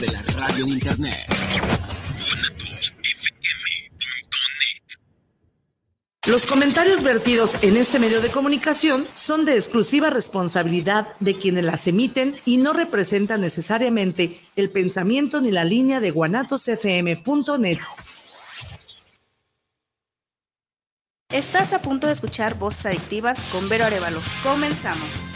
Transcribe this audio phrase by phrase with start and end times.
[0.00, 1.14] de la radio en internet.
[6.26, 11.86] Los comentarios vertidos en este medio de comunicación son de exclusiva responsabilidad de quienes las
[11.86, 17.78] emiten y no representan necesariamente el pensamiento ni la línea de guanatosfm.net.
[21.30, 24.20] Estás a punto de escuchar Voces Adictivas con Vero Arevalo.
[24.42, 25.26] Comenzamos.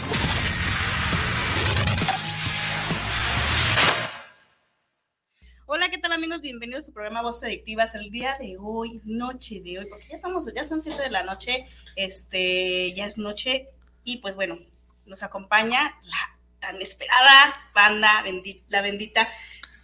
[6.05, 6.43] Tal amigos?
[6.43, 7.95] Bienvenidos a su programa Voces Adictivas.
[7.95, 11.23] El día de hoy, noche de hoy, porque ya estamos, ya son 7 de la
[11.23, 13.71] noche, este, ya es noche,
[14.05, 14.59] y pues bueno,
[15.07, 18.23] nos acompaña la tan esperada banda,
[18.69, 19.27] la bendita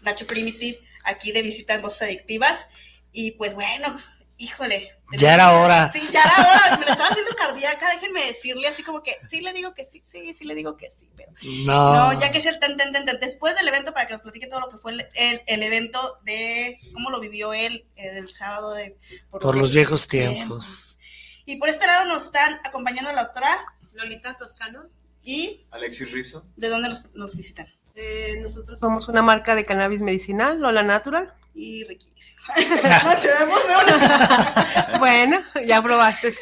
[0.02, 2.68] Nacho Primitive, aquí de visita en Voces Adictivas.
[3.12, 3.86] Y pues bueno,
[4.40, 4.96] híjole.
[5.12, 5.92] Ya era hora.
[5.92, 6.78] Sí, ya era hora.
[6.78, 10.02] Me lo estaba haciendo cardíaca, déjenme decirle así como que sí le digo que sí,
[10.04, 11.32] sí, sí le digo que sí, pero.
[11.66, 11.94] No.
[11.94, 13.20] No, ya que es el ten, ten, ten, ten.
[13.20, 16.00] Después del evento, para que nos platique todo lo que fue el, el, el evento
[16.24, 18.96] de cómo lo vivió él el sábado de.
[19.30, 20.98] Por, los viejos tiempos.
[21.44, 24.84] Y por este lado nos están acompañando la doctora Lolita Toscano.
[25.22, 26.46] y Alexis Rizo.
[26.56, 27.66] ¿de dónde nos, nos visitan?
[27.94, 31.34] Eh, nosotros somos una marca de cannabis medicinal, Lola Natural.
[31.54, 32.40] Y riquísimo.
[32.82, 33.18] Una.
[34.98, 36.34] Bueno, ya probaste.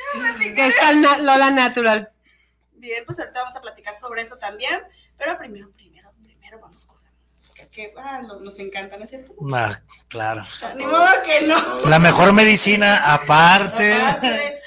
[0.55, 2.11] que es tan na- Lola Natural.
[2.73, 4.81] Bien, pues ahorita vamos a platicar sobre eso también.
[5.17, 9.11] Pero primero, primero, primero vamos con la música, que ah, no- nos encanta, ¿no es
[9.11, 9.33] cierto?
[9.55, 10.45] Ah, claro.
[10.77, 11.81] Ni modo que no.
[11.89, 14.59] La mejor medicina, aparte, Aparte de-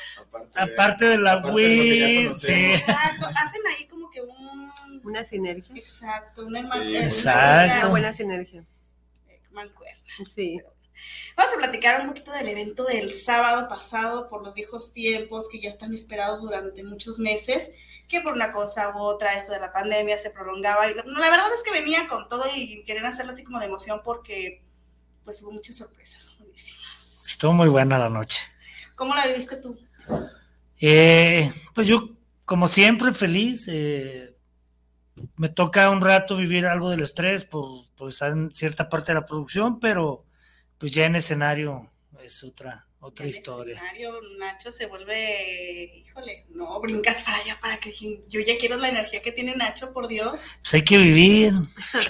[0.56, 2.72] aparte de la aparte Wii, sí.
[2.74, 4.72] Exacto, hacen ahí como que un.
[5.04, 5.76] Una sinergia.
[5.76, 6.70] Exacto, una Sí.
[6.70, 7.78] man- Exacto.
[7.80, 8.64] Una buena sinergia.
[9.52, 10.01] mancuerna.
[10.26, 10.62] Sí.
[11.36, 15.60] Vamos a platicar un poquito del evento del sábado pasado por los viejos tiempos que
[15.60, 17.72] ya están esperados durante muchos meses,
[18.08, 20.90] que por una cosa u otra, esto de la pandemia se prolongaba.
[20.90, 23.60] Y la, no, la verdad es que venía con todo y querían hacerlo así como
[23.60, 24.64] de emoción porque
[25.24, 27.26] pues hubo muchas sorpresas buenísimas.
[27.28, 28.40] Estuvo muy buena la noche.
[28.96, 29.78] ¿Cómo la viviste tú?
[30.80, 32.10] Eh, pues yo,
[32.46, 33.68] como siempre, feliz.
[33.68, 34.31] eh,
[35.38, 39.20] me toca un rato vivir algo del estrés por, por estar en cierta parte de
[39.20, 40.26] la producción, pero
[40.78, 41.90] pues ya en escenario
[42.24, 43.76] es otra, otra El historia.
[43.76, 47.92] escenario, Nacho se vuelve, híjole, no, brincas para allá para que
[48.30, 50.42] yo ya quiero la energía que tiene Nacho, por Dios.
[50.62, 51.54] Pues hay que vivir,
[51.92, 52.04] Pues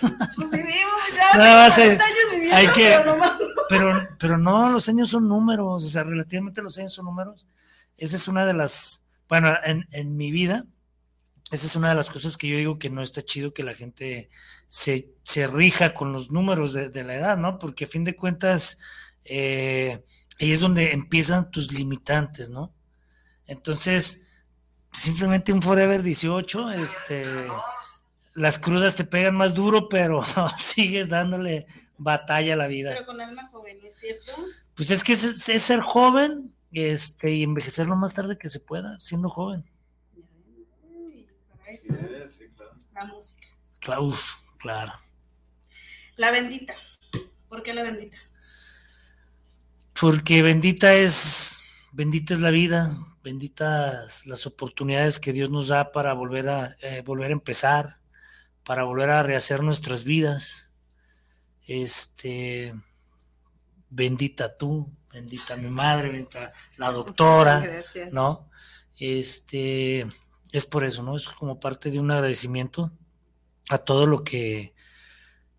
[0.52, 3.38] sí, vivo, ya No, tengo va a ser- 40 años viviendo, hay que- pero nomás
[3.70, 7.48] pero, pero no, los años son números, o sea, relativamente los años son números.
[7.98, 10.66] Esa es una de las, bueno, en, en mi vida,
[11.52, 13.74] esa es una de las cosas que yo digo que no está chido que la
[13.74, 14.30] gente
[14.68, 17.60] se, se rija con los números de, de la edad, ¿no?
[17.60, 18.78] Porque a fin de cuentas,
[19.26, 20.02] eh,
[20.40, 22.74] ahí es donde empiezan tus limitantes, ¿no?
[23.48, 24.30] Entonces,
[24.94, 27.26] simplemente un Forever 18, este,
[28.34, 30.24] las crudas te pegan más duro, pero
[30.58, 32.92] sigues dándole batalla a la vida.
[32.94, 34.32] Pero con alma joven, ¿no es cierto?
[34.74, 38.62] Pues es que es, es ser joven este, y envejecer lo más tarde que se
[38.62, 39.66] pueda, siendo joven.
[41.74, 41.90] Sí,
[42.28, 42.74] sí, claro.
[42.94, 43.48] La música.
[43.80, 44.94] Claro, uf, claro.
[46.16, 46.76] La bendita.
[47.50, 48.18] ¿Por qué la bendita?
[50.00, 56.14] Porque bendita es, bendita es la vida, benditas las oportunidades que Dios nos da para
[56.14, 58.00] volver a, eh, volver a empezar,
[58.64, 60.74] para volver a rehacer nuestras vidas.
[61.68, 62.74] Este,
[63.90, 67.60] bendita tú, bendita mi madre, bendita la doctora.
[67.62, 68.12] Gracias.
[68.12, 68.50] ¿no?
[68.98, 70.08] Este,
[70.52, 71.16] es por eso, ¿no?
[71.16, 72.92] Es como parte de un agradecimiento
[73.70, 74.74] a todo lo que,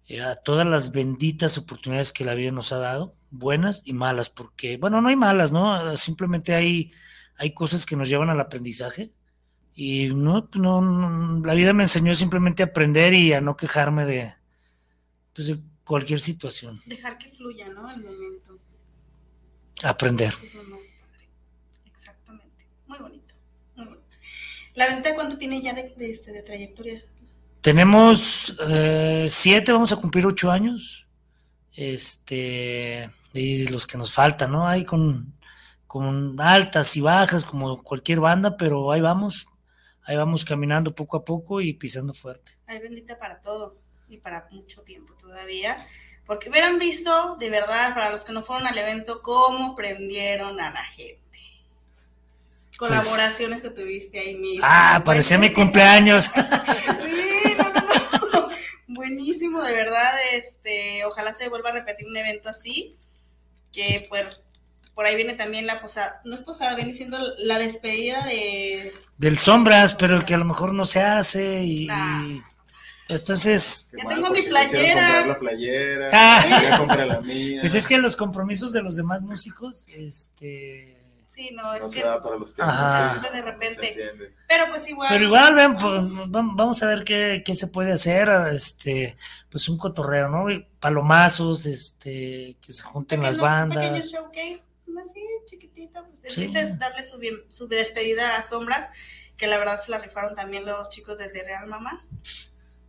[0.07, 4.29] eh, a todas las benditas oportunidades que la vida nos ha dado, buenas y malas,
[4.31, 5.97] porque, bueno, no hay malas, ¿no?
[5.97, 6.93] Simplemente hay,
[7.37, 9.13] hay cosas que nos llevan al aprendizaje
[9.75, 14.05] y no, no, no, la vida me enseñó simplemente a aprender y a no quejarme
[14.05, 14.35] de,
[15.33, 17.91] pues, de cualquier situación, Dejar que fluya, ¿no?
[17.91, 18.59] El momento.
[19.83, 21.29] aprender es lo más padre.
[21.87, 22.67] Exactamente.
[22.87, 23.35] Muy bonito.
[23.77, 24.17] Muy bonito.
[24.75, 27.03] ¿La bendita cuánto tiene ya de, de, este, de trayectoria?
[27.61, 31.07] Tenemos eh, siete, vamos a cumplir ocho años.
[31.75, 34.67] Este, y los que nos faltan, ¿no?
[34.67, 35.35] Hay con,
[35.87, 39.47] con altas y bajas, como cualquier banda, pero ahí vamos.
[40.05, 42.59] Ahí vamos caminando poco a poco y pisando fuerte.
[42.67, 43.79] Hay bendita para todo
[44.09, 45.77] y para mucho tiempo todavía.
[46.27, 50.71] Porque hubieran visto, de verdad, para los que no fueron al evento, cómo prendieron a
[50.71, 51.22] la gente.
[52.89, 54.61] Colaboraciones que tuviste ahí mismo.
[54.61, 56.31] Pues Ah, parecía mi cumpleaños.
[57.05, 58.49] Sí, no, no, no.
[58.89, 60.13] Buenísimo, de verdad.
[60.35, 62.97] Este, ojalá se vuelva a repetir un evento así.
[63.73, 64.43] Que pues,
[64.95, 66.21] por ahí viene también la posada.
[66.25, 68.93] No es posada, viene siendo la despedida de.
[69.19, 72.29] Del sombras, pero que a lo mejor no se hace y, Nah.
[72.29, 72.43] y
[73.09, 74.95] Entonces, Ya tengo mi playera.
[74.95, 76.45] comprar la playera, Ah.
[76.63, 77.61] ya compré la mía.
[77.61, 80.97] pues es que los compromisos de los demás músicos, este...
[81.33, 82.77] Sí, no, es no que se da para los tiempos.
[82.77, 83.31] Ajá.
[83.33, 83.75] de repente.
[83.75, 84.35] se entiende.
[84.49, 85.09] Pero pues igual.
[85.11, 89.17] Pero igual, ven, pues, vam- vamos a ver qué, qué se puede hacer, este,
[89.51, 90.45] pues un cotorreo, ¿no?
[90.79, 93.89] Palomazos, este, que se junten las bandas.
[93.89, 94.65] Pequeño showcase,
[95.03, 96.05] así chiquitito.
[96.23, 96.43] El Sí.
[96.43, 98.91] chiste es darle su, bien- su despedida a Sombras,
[99.39, 102.05] que la verdad se la rifaron también los chicos de The Real Mama.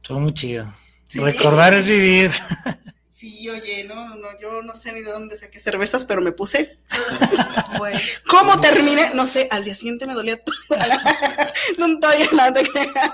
[0.02, 0.74] Estuvo muy chido.
[1.08, 1.20] Sí.
[1.20, 2.32] Recordar es vivir.
[3.16, 6.80] Sí, oye, no, no, yo no sé ni de dónde saqué cervezas, pero me puse.
[7.78, 9.12] Bueno, ¿Cómo terminé?
[9.14, 10.56] No sé, al día siguiente me dolía todo.
[11.78, 13.12] no, todavía te creas.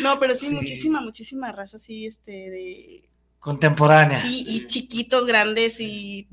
[0.00, 0.54] No, pero sí, Sí.
[0.54, 3.10] muchísima, muchísima raza, así, este, de...
[3.38, 4.20] Contemporánea.
[4.20, 6.28] Sí, y chiquitos, grandes y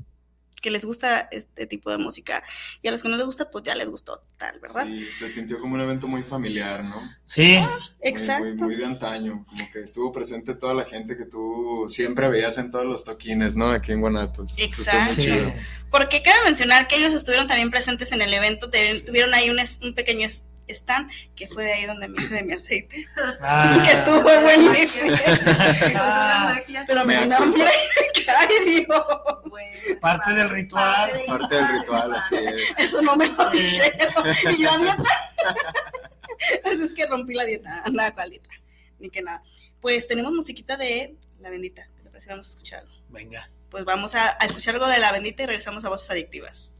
[0.60, 2.42] que les gusta este tipo de música.
[2.82, 4.86] Y a los que no les gusta, pues ya les gustó tal, ¿verdad?
[4.86, 7.00] Sí, se sintió como un evento muy familiar, ¿no?
[7.26, 7.68] Sí, Muy-
[8.00, 8.44] Exacto.
[8.44, 12.58] Muy, muy de antaño, como que estuvo presente toda la gente que tú siempre veías
[12.58, 13.70] en todos los toquines, ¿no?
[13.70, 14.54] Aquí en Guanatos.
[14.58, 15.14] Exacto.
[15.14, 15.22] sí.
[15.22, 15.52] chido.
[15.90, 18.70] Porque cabe mencionar que ellos estuvieron también presentes en el evento,
[19.06, 20.26] tuvieron ahí un, es- un pequeño
[20.68, 23.04] es- stand, que fue de ahí donde me hice de mi aceite,
[23.40, 25.16] Ah, que estuvo buenísimo.
[26.86, 27.64] Pero Me nombre,
[28.38, 29.04] ay Dios,
[29.50, 31.10] Bueno, parte del ritual.
[31.26, 32.74] Parte del ritual, así es.
[32.78, 34.24] eso no me lo dijeron.
[34.52, 35.02] Y yo a dieta.
[36.64, 38.50] Así es que rompí la dieta, nada, cual dieta,
[38.98, 39.42] ni que nada.
[39.80, 42.30] Pues tenemos musiquita de La Bendita, ¿qué te parece?
[42.30, 42.90] Vamos a escucharlo.
[43.08, 43.48] Venga.
[43.70, 46.72] Pues vamos a, a escuchar algo de La Bendita y regresamos a Voces Adictivas.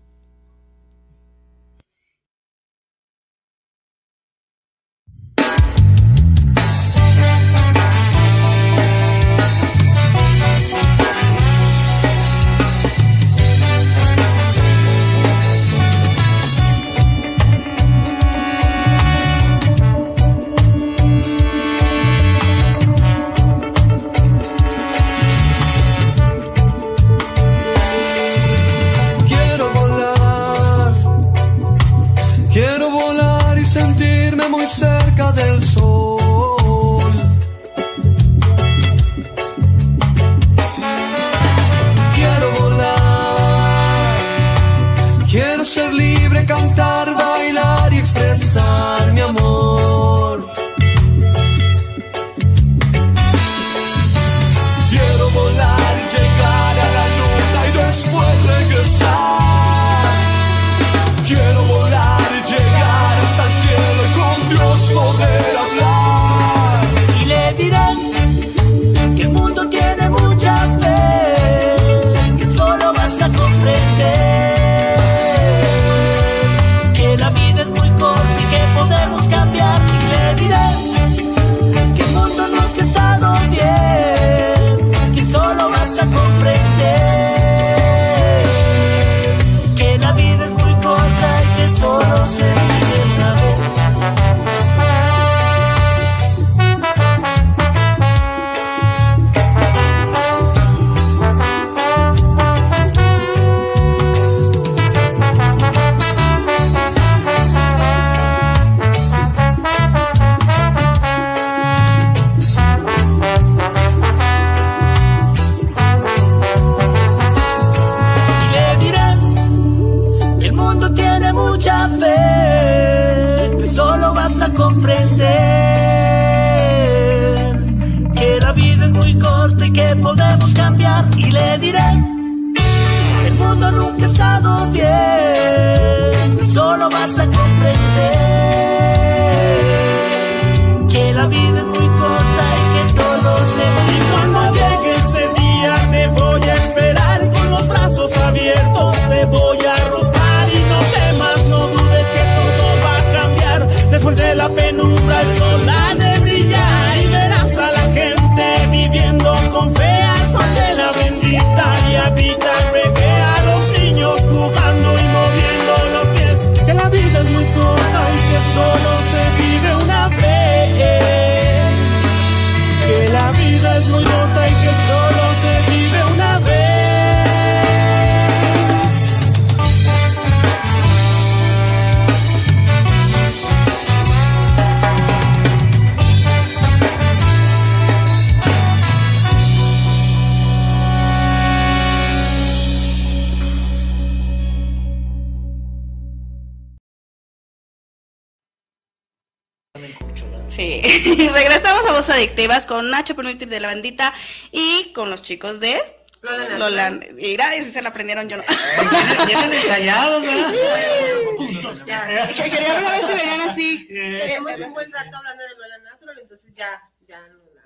[200.58, 204.12] Sí, regresamos a Voz Adictivas con Nacho Permitir de la bandita
[204.50, 205.80] y con los chicos de
[206.22, 206.58] Lola Natural.
[206.58, 206.90] Lola.
[207.14, 208.42] Mira, ese se la aprendieron yo no.
[208.42, 210.50] Vienen- Vienen ensayados, ¿verdad?
[212.36, 213.86] Que Quería ver a ver si venían así.
[213.90, 217.62] Eh, Tenemos un buen rato hablando de Lola Natural, entonces ya, ya no la.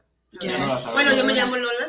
[0.47, 0.59] Ya.
[0.93, 1.87] Bueno, yo me llamo Lola.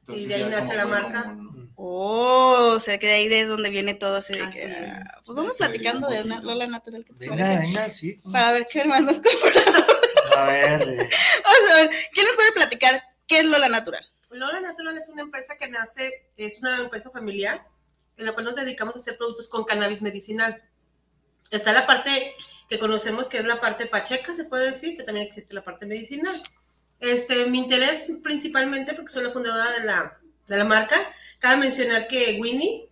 [0.00, 1.36] Entonces Y de ahí ya nace como la marca.
[1.84, 4.68] Oh, o sea que de ahí es donde viene todo así de que.
[4.86, 7.04] Ah, Pues vamos platicando de una Lola Natural.
[7.04, 7.58] ¿qué te Venga, parece?
[7.58, 8.12] venga, sí.
[8.30, 9.84] Para ver qué me andas comprando.
[10.36, 10.96] A ver, eh,
[11.44, 14.04] Vamos a ver, ¿quién nos puede platicar qué es Lola Natural?
[14.30, 17.66] Lola Natural es una empresa que nace, es una empresa familiar
[18.16, 20.62] en la cual nos dedicamos a hacer productos con cannabis medicinal.
[21.50, 22.10] Está la parte
[22.68, 25.84] que conocemos que es la parte pacheca, se puede decir, pero también existe la parte
[25.84, 26.34] medicinal.
[27.00, 30.96] Este, mi interés principalmente, porque soy la fundadora de la, de la marca,
[31.42, 32.88] cabe mencionar que Winnie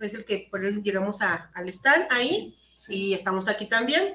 [0.00, 2.56] es el que por él llegamos a, al stand ahí
[2.88, 4.14] y estamos aquí también.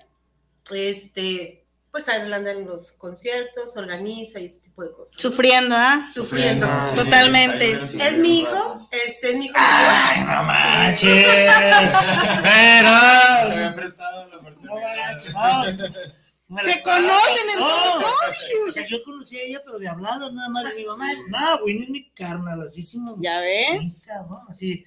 [0.71, 5.19] Este, pues él anda en los conciertos, organiza y ese tipo de cosas.
[5.19, 6.07] Sufriendo, ¿ah?
[6.13, 6.67] Sufriendo.
[6.83, 7.71] Sí, Totalmente.
[7.71, 9.55] Es mi hijo, este es mi hijo.
[9.57, 11.01] Ay, no manches.
[11.01, 12.89] Se Pero.
[12.89, 14.95] había prestado la No oportunidad.
[15.33, 15.61] manches, no.
[15.63, 16.15] Me la-
[16.65, 20.63] Se conocen en No, o sea, yo conocí a ella, pero de hablado nada más
[20.65, 21.07] de mi mamá.
[21.27, 24.05] No, güey, no es mi carnal, así sí ¿Ya ves?
[24.07, 24.83] Cabrón, así.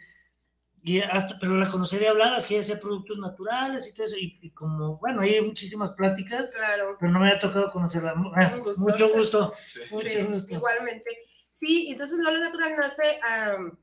[0.85, 4.17] Y hasta, pero la conocí de habladas, que ella hacía productos naturales y todo eso.
[4.17, 6.97] Y, y como, bueno, hay muchísimas pláticas, Claro.
[6.99, 8.17] pero no me había tocado conocerla.
[8.17, 8.81] Mu- ah, gusto.
[8.81, 9.55] Mucho gusto.
[9.63, 9.81] Sí.
[9.93, 10.55] Mucho Sí, gusto.
[10.55, 11.11] igualmente.
[11.53, 13.79] Sí, entonces Lola Natural nace am,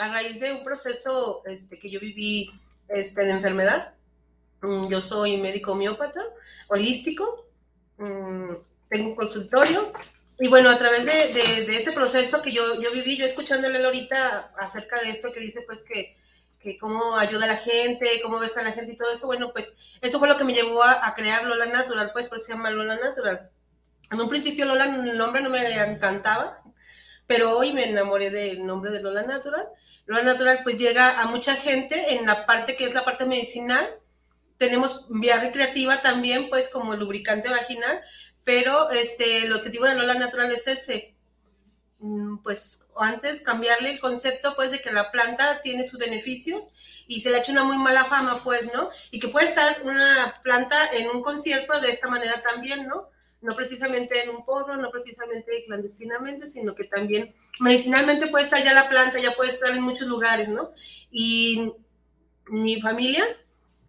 [0.00, 2.50] a raíz de un proceso este, que yo viví
[2.88, 3.93] este, de enfermedad.
[4.64, 6.20] Mm, Yo soy médico homeópata,
[6.68, 7.46] holístico,
[7.98, 8.50] mm,
[8.88, 9.92] tengo un consultorio.
[10.40, 13.84] Y bueno, a través de, de, de ese proceso que yo, yo viví, yo escuchándole
[13.84, 16.16] ahorita acerca de esto que dice pues que,
[16.58, 19.52] que cómo ayuda a la gente, cómo ves a la gente y todo eso, bueno,
[19.52, 22.46] pues eso fue lo que me llevó a, a crear Lola Natural, pues por eso
[22.46, 23.50] se llama Lola Natural.
[24.10, 26.58] En un principio Lola, el nombre no me encantaba,
[27.26, 29.68] pero hoy me enamoré del nombre de Lola Natural.
[30.06, 33.86] Lola Natural pues llega a mucha gente en la parte que es la parte medicinal.
[34.58, 38.00] Tenemos vía recreativa también pues como lubricante vaginal,
[38.44, 41.16] pero este, el objetivo de Lola Natural es ese.
[41.98, 46.70] Mm, Pues antes cambiarle el concepto pues de que la planta tiene sus beneficios
[47.06, 48.90] y se le ha hecho una muy mala fama pues, ¿no?
[49.10, 53.10] Y que puede estar una planta en un concierto de esta manera también, ¿no?
[53.44, 58.72] no precisamente en un porro, no precisamente clandestinamente, sino que también medicinalmente puede estar ya
[58.72, 60.72] la planta, ya puede estar en muchos lugares, ¿no?
[61.10, 61.70] Y
[62.46, 63.22] mi familia,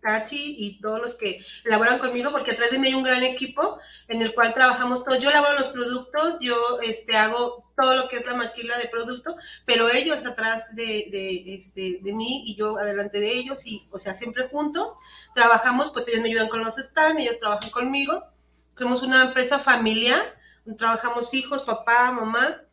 [0.06, 3.80] Tachi y todos los que laboran conmigo, porque atrás de mí hay un gran equipo
[4.08, 5.20] en el cual trabajamos todos.
[5.20, 9.36] Yo elaboro los productos, yo este, hago todo lo que es la maquila de producto,
[9.66, 13.98] pero ellos atrás de, de, este, de mí y yo adelante de ellos, y, o
[13.98, 14.94] sea, siempre juntos
[15.34, 18.24] trabajamos, pues ellos me ayudan con los stands, ellos trabajan conmigo.
[18.78, 20.22] Somos una empresa familiar,
[20.78, 22.65] trabajamos hijos, papá, mamá,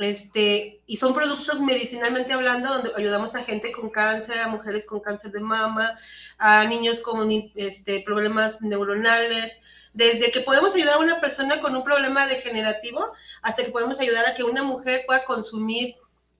[0.00, 5.00] este, y son productos medicinalmente hablando, donde ayudamos a gente con cáncer, a mujeres con
[5.00, 5.98] cáncer de mama,
[6.38, 9.60] a niños con este, problemas neuronales,
[9.92, 14.26] desde que podemos ayudar a una persona con un problema degenerativo hasta que podemos ayudar
[14.26, 15.96] a que una mujer pueda consumir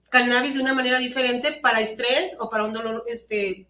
[0.09, 3.67] cannabis de una manera diferente para estrés o para un dolor este,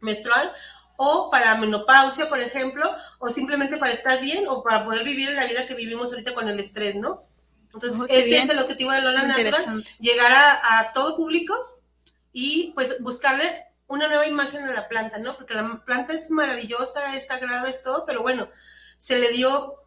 [0.00, 0.52] menstrual
[0.96, 2.88] o para menopausia, por ejemplo,
[3.18, 6.48] o simplemente para estar bien o para poder vivir la vida que vivimos ahorita con
[6.48, 7.24] el estrés, ¿no?
[7.74, 8.42] Entonces, Oh, ese bien.
[8.42, 11.54] es el objetivo de Lola Natural, llegar a, a todo público
[12.32, 13.44] y pues buscarle
[13.86, 15.36] una nueva imagen a la planta, ¿no?
[15.36, 18.48] Porque la planta es maravillosa, es sagrada, es todo, pero bueno,
[18.98, 19.80] se le dio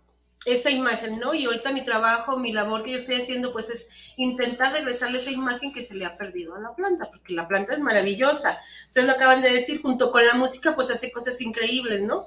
[0.46, 1.34] esa imagen, ¿no?
[1.34, 5.32] Y ahorita mi trabajo, mi labor que yo estoy haciendo, pues es intentar regresarle esa
[5.32, 8.58] imagen que se le ha perdido a la planta, porque la planta es maravillosa.
[8.88, 12.24] Ustedes lo acaban de decir, junto con la música, pues hace cosas increíbles, ¿no?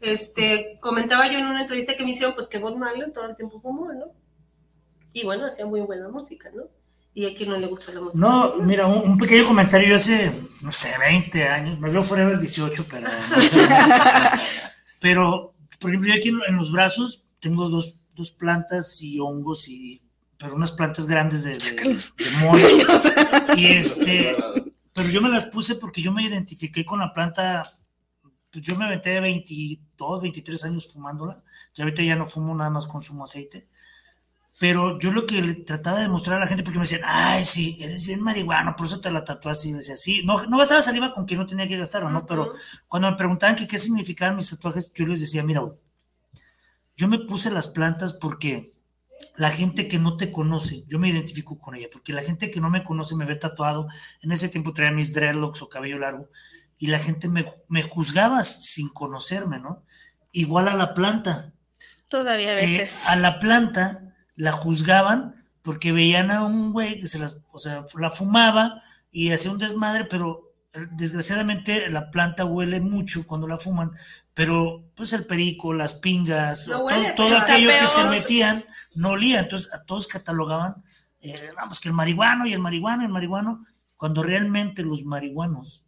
[0.00, 3.36] Este, comentaba yo en una entrevista que me hicieron, pues que Bob Marley todo el
[3.36, 4.06] tiempo fumó, ¿no?
[5.16, 6.64] Y bueno, hacía muy buena música, ¿no?
[7.14, 8.18] Y a quien no le gusta la música.
[8.20, 9.88] No, mira, un, un pequeño comentario.
[9.88, 10.30] Yo hace,
[10.60, 13.08] no sé, 20 años, me veo Forever 18, pero.
[13.08, 13.56] no sé.
[15.00, 19.68] pero, por ejemplo, yo aquí en, en los brazos tengo dos, dos plantas y hongos,
[19.68, 20.02] y,
[20.36, 22.58] pero unas plantas grandes de, de, de mono.
[23.56, 24.36] Y este,
[24.92, 27.62] pero yo me las puse porque yo me identifiqué con la planta.
[28.50, 31.42] Pues yo me aventé 22, 23 años fumándola.
[31.74, 33.66] Y ahorita ya no fumo, nada más consumo aceite.
[34.58, 37.44] Pero yo lo que le trataba de demostrar a la gente, porque me decían, ay,
[37.44, 39.68] sí, eres bien marihuano, por eso te la tatuaste.
[39.68, 42.24] Y yo decía, sí, no, no gastaba saliva con que no tenía que gastarlo, ¿no?
[42.24, 42.52] Pero
[42.88, 45.78] cuando me preguntaban que qué significaban mis tatuajes, yo les decía, mira, güey,
[46.96, 48.70] yo me puse las plantas porque
[49.36, 52.60] la gente que no te conoce, yo me identifico con ella, porque la gente que
[52.60, 53.88] no me conoce me ve tatuado,
[54.22, 56.30] en ese tiempo traía mis dreadlocks o cabello largo,
[56.78, 59.82] y la gente me, me juzgaba sin conocerme, ¿no?
[60.32, 61.52] Igual a la planta.
[62.08, 63.06] Todavía a eh, veces.
[63.08, 64.05] a la planta
[64.36, 69.32] la juzgaban porque veían a un güey que se las, o sea, la fumaba y
[69.32, 73.90] hacía un desmadre, pero eh, desgraciadamente la planta huele mucho cuando la fuman,
[74.34, 78.64] pero pues el perico, las pingas, No to- huele, todo, aquello que se metían
[78.94, 80.84] no olía, entonces a todos catalogaban,
[81.20, 83.64] eh, vamos, que el marihuano y el marihuano y el marihuano,
[83.96, 85.86] cuando realmente los marihuanos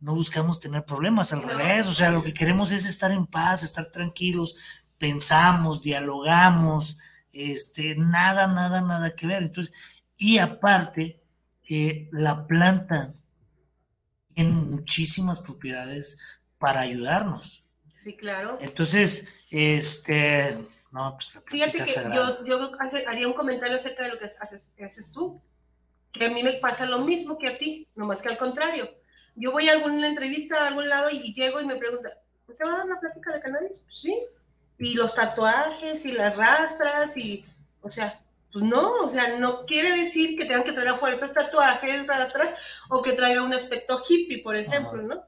[0.00, 3.62] no buscamos tener problemas, al revés, o sea, lo que queremos es estar en paz,
[3.62, 4.56] estar tranquilos,
[4.96, 6.96] pensamos, dialogamos,
[7.32, 9.42] este, nada, nada, nada que ver.
[9.42, 9.74] Entonces,
[10.16, 11.22] y aparte,
[11.68, 13.12] eh, la planta
[14.34, 16.18] tiene muchísimas propiedades
[16.58, 17.64] para ayudarnos.
[17.88, 18.58] Sí, claro.
[18.60, 20.56] Entonces, este,
[20.90, 22.44] no, pues la Fíjate que sagrada.
[22.44, 22.70] yo, yo
[23.06, 25.42] haría un comentario acerca de lo que haces, haces tú.
[26.12, 28.90] Que a mí me pasa lo mismo que a ti, nomás que al contrario.
[29.36, 32.12] Yo voy a alguna entrevista a algún lado y, y llego y me preguntan,
[32.48, 33.82] ¿usted va a dar una plática de cannabis?
[33.88, 34.20] Sí.
[34.80, 37.44] Y los tatuajes y las rastras y,
[37.82, 38.20] o sea,
[38.52, 42.82] pues no, o sea, no quiere decir que tengan que traer a fuerzas tatuajes, rastras
[42.88, 45.24] o que traiga un aspecto hippie, por ejemplo, ¿no?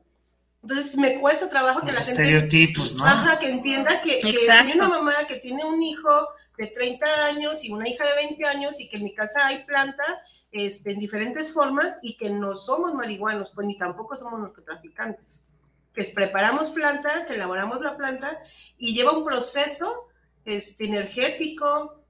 [0.63, 3.05] Entonces me cuesta trabajo que Los la gente estereotipos, ¿no?
[3.05, 7.65] Ajá, que entienda que, que soy una mamá que tiene un hijo de 30 años
[7.65, 10.05] y una hija de 20 años y que en mi casa hay planta
[10.53, 15.47] este, en diferentes formas y que no somos marihuanos, pues ni tampoco somos narcotraficantes.
[15.95, 18.43] Que preparamos planta, que elaboramos la planta
[18.79, 20.09] y lleva un proceso
[20.45, 22.03] este, energético,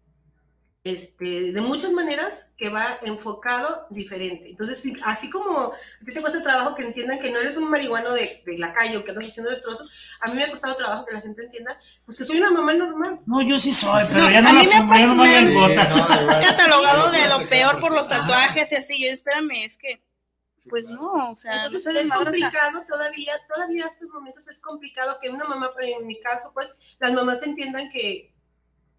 [0.84, 4.50] este, de muchas maneras que va enfocado diferente.
[4.50, 7.70] Entonces, sí, así como a ti te cuesta trabajo que entiendan que no eres un
[7.70, 10.74] marihuano de, de la calle o que andas haciendo destrozos, a mí me ha costado
[10.74, 13.20] trabajo que la gente entienda, pues que soy una mamá normal.
[13.26, 14.68] No, yo sí soy, pero No, ya no a la me
[15.06, 15.92] fumo, ya no gotas.
[15.92, 16.40] Sí, no, igual.
[16.48, 19.04] catalogado de lo peor por los tatuajes y así.
[19.04, 20.02] Yo, espérame, es que,
[20.68, 21.02] pues claro.
[21.02, 25.18] no, o sea, Entonces no se es complicado todavía, todavía a estos momentos es complicado
[25.20, 28.32] que una mamá, pero en mi caso, pues las mamás entiendan que,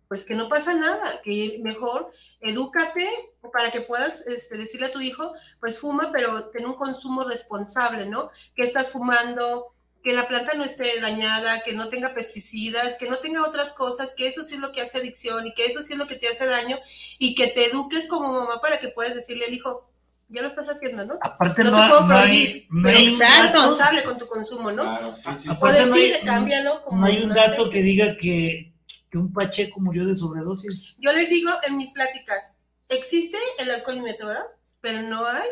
[0.08, 3.10] pues que no pasa nada, que mejor edúcate
[3.52, 8.06] para que puedas este, decirle a tu hijo, pues fuma, pero ten un consumo responsable,
[8.06, 8.30] ¿no?
[8.56, 13.16] Que estás fumando, que la planta no esté dañada, que no tenga pesticidas, que no
[13.18, 15.94] tenga otras cosas, que eso sí es lo que hace adicción y que eso sí
[15.94, 16.78] es lo que te hace daño
[17.20, 19.90] y que te eduques como mamá para que puedas decirle al hijo,
[20.34, 21.18] ya lo estás haciendo, ¿no?
[21.22, 24.18] Aparte No no, te puedo no hay, prohibir, no pero hay un dato- responsable con
[24.18, 24.82] tu consumo, ¿no?
[24.84, 25.50] Claro, sí, sí, sí.
[25.50, 26.84] O Aparte no hay- decide, cámbialo.
[26.86, 28.74] como no hay un dato que diga que,
[29.10, 30.96] que un Pacheco murió de sobredosis.
[31.00, 32.52] Yo les digo en mis pláticas,
[32.90, 34.46] existe el alcoholímetro, ¿verdad?
[34.82, 35.48] Pero no hay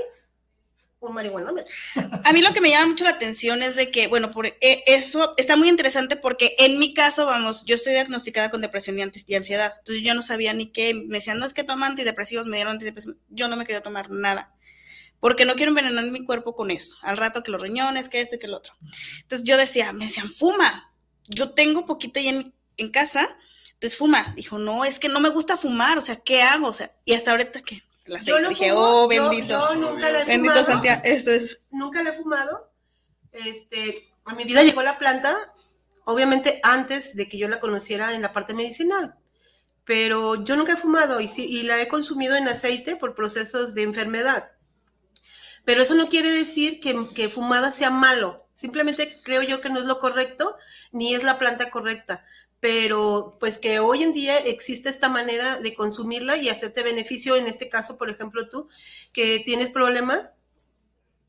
[1.02, 1.72] un marihuanómetro.
[2.24, 4.84] A mí lo que me llama mucho la atención es de que, bueno, por eh,
[4.86, 9.02] eso está muy interesante porque en mi caso, vamos, yo estoy diagnosticada con depresión y,
[9.36, 9.74] ansiedad.
[9.80, 12.74] Entonces yo no sabía ni qué, me decían, no es que toma antidepresivos, me dieron
[12.74, 13.18] antidepresivos.
[13.30, 14.56] Yo no me quería tomar nada.
[15.20, 16.98] Porque no quiero envenenar mi cuerpo con eso.
[17.02, 18.74] Al rato que los riñones, que esto y que el otro.
[19.22, 20.94] Entonces yo decía, me decían, fuma.
[21.28, 23.38] Yo tengo poquita ahí en, en casa,
[23.74, 24.34] entonces fuma.
[24.36, 26.68] Dijo, no, es que no me gusta fumar, o sea, ¿qué hago?
[26.68, 29.74] O sea, y hasta ahorita que la Yo no dije, fumo, oh, yo- bendito.
[29.74, 30.64] Yo, nunca la he bendito fumado.
[30.64, 31.02] Santiago.
[31.06, 31.64] Esto es.
[31.72, 32.72] Nunca la he fumado.
[33.32, 35.54] Este, a mi vida llegó la planta,
[36.06, 39.16] obviamente antes de que yo la conociera en la parte medicinal.
[39.86, 43.74] Pero yo nunca he fumado y, sí, y la he consumido en aceite por procesos
[43.74, 44.52] de enfermedad.
[45.66, 48.48] Pero eso no quiere decir que, que fumada sea malo.
[48.54, 50.56] Simplemente creo yo que no es lo correcto,
[50.92, 52.24] ni es la planta correcta.
[52.62, 57.48] Pero pues que hoy en día existe esta manera de consumirla y hacerte beneficio, en
[57.48, 58.70] este caso, por ejemplo, tú,
[59.14, 60.32] que tienes problemas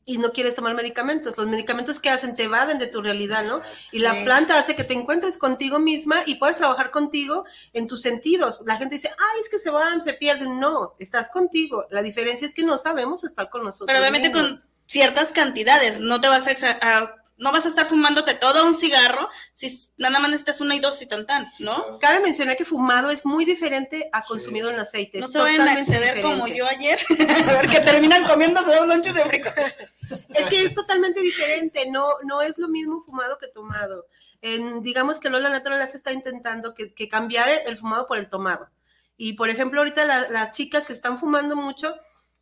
[0.05, 1.35] y no quieres tomar medicamentos.
[1.35, 3.61] Los medicamentos que hacen te evaden de tu realidad, ¿no?
[3.93, 4.25] Y la Sí.
[4.25, 8.59] planta hace que te encuentres contigo misma y puedas trabajar contigo en tus sentidos.
[8.65, 10.59] La gente dice, ay, es que se van, se pierden.
[10.59, 11.87] No, estás contigo.
[11.89, 13.87] La diferencia es que no sabemos estar con nosotros.
[13.87, 14.49] Pero obviamente mismos.
[14.51, 19.29] con ciertas cantidades, no te vas a- no vas a estar fumándote todo un cigarro
[19.53, 21.99] si nada más necesitas una y dos y tan tan, ¿no?
[21.99, 25.19] Cabe mencionar que fumado es muy diferente a consumido en aceite.
[25.19, 26.97] No se vayan a exceder como yo ayer,
[27.49, 29.95] a ver que terminan comiéndose dos lonches de frijoles.
[30.29, 34.07] Es que es totalmente diferente, no, no es lo mismo fumado que tomado.
[34.41, 38.17] En, digamos que Lola Natural se está intentando que, que cambiar el, el fumado por
[38.17, 38.69] el tomado.
[39.17, 41.93] Y por ejemplo, ahorita la- las chicas que están fumando mucho,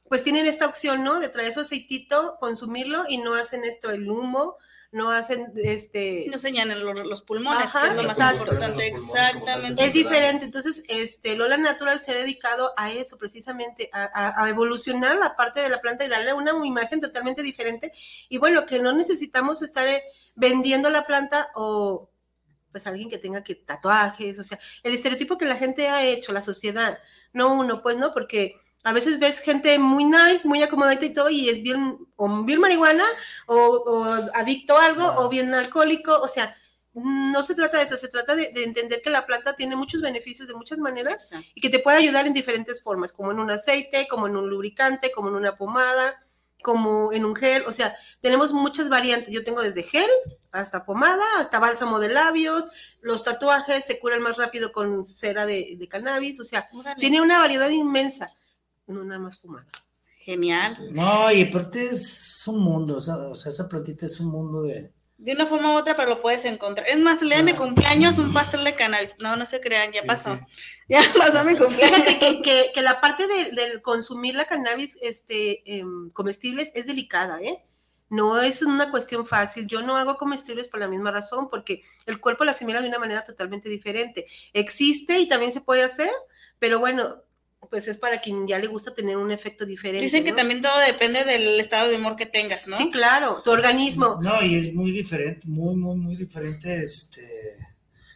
[0.08, 1.20] pues tienen esta opción, ¿no?
[1.20, 4.58] De traer su aceitito, consumirlo y no hacen esto, el humo,
[4.92, 6.28] no hacen este...
[6.32, 8.44] No señalan los, los pulmones, Ajá, que es lo más exacto.
[8.44, 9.86] importante, exactamente.
[9.86, 14.50] Es diferente, entonces este, Lola Natural se ha dedicado a eso precisamente, a, a- a
[14.50, 17.94] evolucionar la parte de la planta y darle una imagen totalmente diferente.
[18.28, 20.04] Y bueno, que no necesitamos estar eh,
[20.36, 22.10] vendiendo la planta o
[22.72, 26.32] pues alguien que tenga que tatuajes, o sea, el estereotipo que la gente ha hecho,
[26.32, 26.98] la sociedad,
[27.34, 31.30] no uno, pues no, porque a veces ves gente muy nice, muy acomodadita y todo,
[31.30, 33.06] y es bien, o bien marihuana,
[33.48, 36.56] o, o adicto a algo, o bien alcohólico, o sea,
[36.94, 40.02] no se trata de eso, se trata de, de entender que la planta tiene muchos
[40.02, 41.48] beneficios de muchas maneras Exacto.
[41.56, 44.50] y que te puede ayudar en diferentes formas, como en un aceite, como en un
[44.50, 46.22] lubricante, como en una pomada,
[46.62, 49.34] como en un gel, o sea, tenemos muchas variantes.
[49.34, 50.10] Yo tengo desde gel
[50.52, 52.66] hasta pomada, hasta bálsamo de labios,
[53.02, 57.00] los tatuajes se curan más rápido con cera de, de cannabis, o sea, Órale.
[57.00, 58.28] tiene una variedad inmensa,
[58.92, 59.68] no nada más pomada.
[60.20, 60.72] Genial.
[60.92, 64.62] No, y aparte es un mundo, o sea, o sea, esa plantita es un mundo
[64.64, 64.92] de...
[65.18, 66.88] De una forma u otra, pero lo puedes encontrar.
[66.88, 69.16] Es más, el día de mi cumpleaños, un pastel de cannabis.
[69.20, 70.36] No, no se crean, ya Sí, pasó.
[70.36, 70.42] sí.
[70.90, 71.96] Ya pasó mi cumpleaños.
[72.02, 76.88] Fíjate que, que- que la parte de- del consumir la cannabis este, em, comestibles es
[76.88, 77.64] delicada, ¿eh?
[78.10, 79.68] No es una cuestión fácil.
[79.68, 82.98] Yo no hago comestibles por la misma razón, porque el cuerpo la asimila de una
[83.00, 84.26] manera totalmente diferente.
[84.54, 86.10] Existe y también se puede hacer,
[86.58, 87.22] pero bueno,
[87.70, 90.04] pues es para quien ya le gusta tener un efecto diferente.
[90.04, 90.38] Dicen que ¿no?
[90.38, 92.78] también todo depende del estado de humor que tengas, ¿no?
[92.78, 94.20] Sí, claro, tu organismo.
[94.22, 97.58] No, y es muy diferente, muy, muy, muy diferente este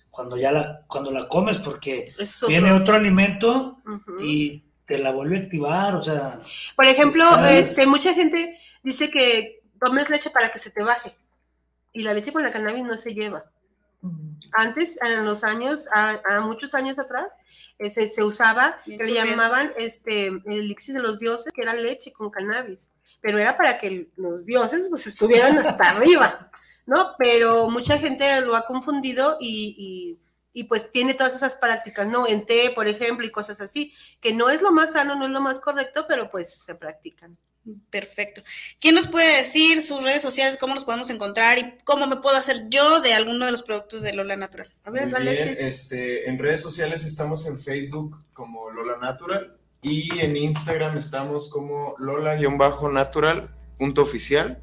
[0.10, 3.79] cuando ya la, cuando la comes, porque otro- viene otro alimento
[4.21, 6.39] y te la vuelve a activar, o sea,
[6.75, 11.15] Por ejemplo, este, mucha gente dice que tomes leche para que se te baje.
[11.91, 13.45] Y la leche con la cannabis no se lleva.
[14.54, 17.34] Antes, en los años, a, a muchos años atrás,
[17.78, 21.74] eh, se, se usaba, que le llamaban este, el elixir de los dioses, que era
[21.74, 22.91] leche con cannabis.
[23.22, 26.52] Pero era para que los dioses pues, estuvieran hasta arriba,
[26.86, 27.15] ¿no?
[27.18, 30.20] Pero mucha gente lo ha confundido y, y-
[30.58, 32.26] y, pues tiene todas esas prácticas, ¿no?
[32.28, 35.32] En té, por ejemplo, y cosas así, que no es lo más sano, no es
[35.32, 37.38] lo más correcto, pero pues se practican.
[37.89, 38.43] Perfecto.
[38.80, 42.38] ¿Quién nos puede decir sus redes sociales, cómo nos podemos encontrar y cómo me puedo
[42.38, 44.71] hacer yo de alguno de los productos de Lola Natural?
[44.84, 45.60] A ver, Muy bien, Alexis.
[45.60, 51.95] este, en redes sociales estamos en Facebook como Lola Natural y en Instagram estamos como
[51.97, 54.62] Lola-natural.oficial.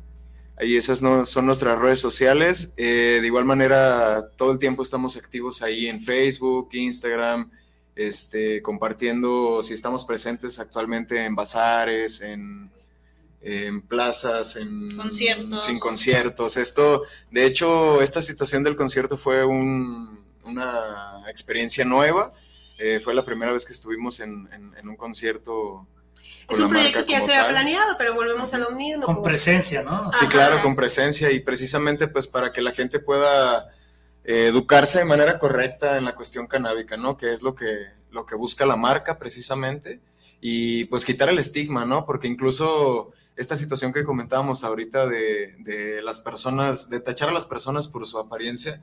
[0.56, 2.74] Ahí esas no, son nuestras redes sociales.
[2.76, 7.50] Eh, de igual manera, todo el tiempo estamos activos ahí en Facebook, Instagram,
[7.96, 12.70] este, compartiendo si estamos presentes actualmente en bazares, en,
[13.42, 15.64] en plazas, en Conciertos.
[15.64, 16.56] sin conciertos.
[16.56, 22.32] Esto, de hecho, esta situación del concierto fue un- una experiencia nueva.
[22.78, 25.86] Eh, fue la primera vez que estuvimos en, en- en un concierto
[26.46, 28.70] con Es un la marca proyecto que ya se había planeado, pero volvemos a lo
[28.72, 29.04] mismo.
[29.04, 30.10] con como- presencia, ¿no?
[30.12, 30.28] Sí, Ajá.
[30.28, 33.68] claro, con presencia y precisamente pues para que la gente pueda
[34.24, 37.16] eh, educarse de manera correcta en la cuestión canábica, ¿no?
[37.16, 40.00] Que es lo que, lo que busca la marca precisamente
[40.40, 42.04] y pues quitar el estigma, ¿no?
[42.06, 47.88] Porque incluso esta situación que comentábamos ahorita de, las personas, de tachar a las personas
[47.88, 48.82] por su apariencia,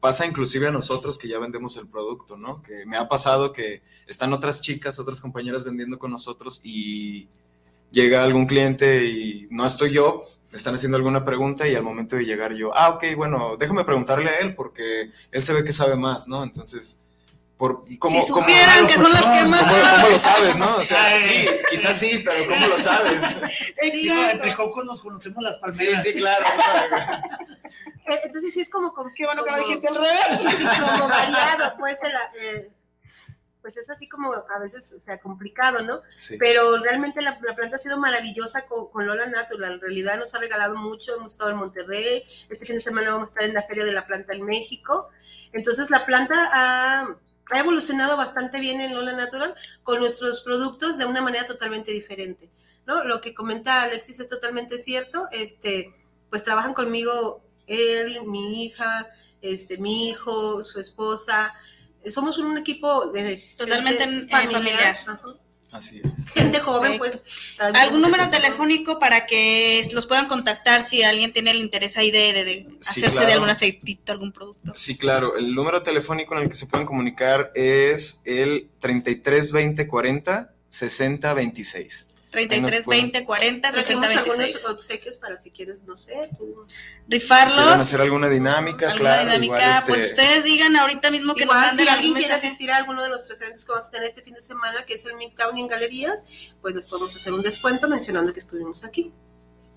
[0.00, 2.62] pasa inclusive a nosotros que ya vendemos el producto, ¿no?
[2.62, 7.28] Que me ha pasado que están otras chicas, otras compañeras vendiendo con nosotros y
[7.90, 12.16] llega algún cliente y no estoy yo, me están haciendo alguna pregunta y al momento
[12.16, 15.72] de llegar yo, ah, ok, bueno, déjame preguntarle a él porque él se ve que
[15.72, 16.42] sabe más, ¿no?
[16.42, 17.01] Entonces,
[17.62, 20.76] por, ¿cómo, si cómo- supieran que son las que más ¿Cómo, lo sabes, no?
[20.78, 21.20] O sea, Ay.
[21.22, 23.22] sí, quizás sí, pero ¿cómo lo sabes?
[23.92, 26.02] Sí, entre Joco nos conocemos las Sí, palmeras.
[26.02, 26.44] sí, claro.
[28.08, 28.92] Eh, Entonces sí es como...
[28.92, 30.80] como Qué bueno que lo como- dijiste al revés.
[30.90, 32.70] como variado, pues, el- el-
[33.60, 36.02] pues es así como a veces, o sea, complicado, ¿no?
[36.16, 36.36] Sí.
[36.40, 39.74] Pero realmente la, la planta ha sido maravillosa con, con Lola Natural.
[39.74, 41.14] En realidad nos ha regalado mucho.
[41.14, 42.24] Hemos estado en Monterrey.
[42.50, 45.10] Este fin de semana vamos a estar en la Feria de la Planta en México.
[45.52, 47.08] Entonces la planta ha,
[47.50, 52.50] ha evolucionado bastante bien en Lola Natural con nuestros productos de una manera totalmente diferente.
[52.86, 53.04] ¿no?
[53.04, 55.28] Lo que comenta Alexis es totalmente cierto.
[55.32, 55.94] Este,
[56.30, 59.08] pues trabajan conmigo él, mi hija,
[59.40, 61.54] este, mi hijo, su esposa.
[62.10, 64.96] Somos un equipo de Totalmente, eh, familiar.
[65.72, 66.32] Así es.
[66.34, 67.24] Gente joven, Perfecto.
[67.58, 67.76] pues.
[67.76, 72.32] ¿Algún número telefónico para que los puedan contactar si alguien tiene el interés ahí de,
[72.34, 74.72] de- de Sí, hacerse de algún aceitito, algún producto?
[74.76, 75.36] Sí, claro.
[75.36, 81.34] El número telefónico en el que se pueden comunicar es el 33 20 40 60
[81.34, 82.08] 26.
[82.32, 84.56] 33, 20, 40, 60, Trajimos 26.
[84.56, 86.14] algunos obsequios para si quieres, no sé.
[86.38, 87.66] tú- ¿Quieren Rifarlos.
[87.76, 88.90] hacer alguna dinámica?
[88.90, 91.88] alguna claro, dinámica, igual, este, pues ustedes digan ahorita mismo que nos Igual, si manden
[91.90, 92.46] alguien quiere mensaje.
[92.48, 94.94] asistir a alguno de nuestros eventos que vamos a tener este fin de semana, que
[94.94, 96.24] es el Midtown en Galerías,
[96.62, 99.12] pues les podemos hacer un descuento mencionando que estuvimos aquí.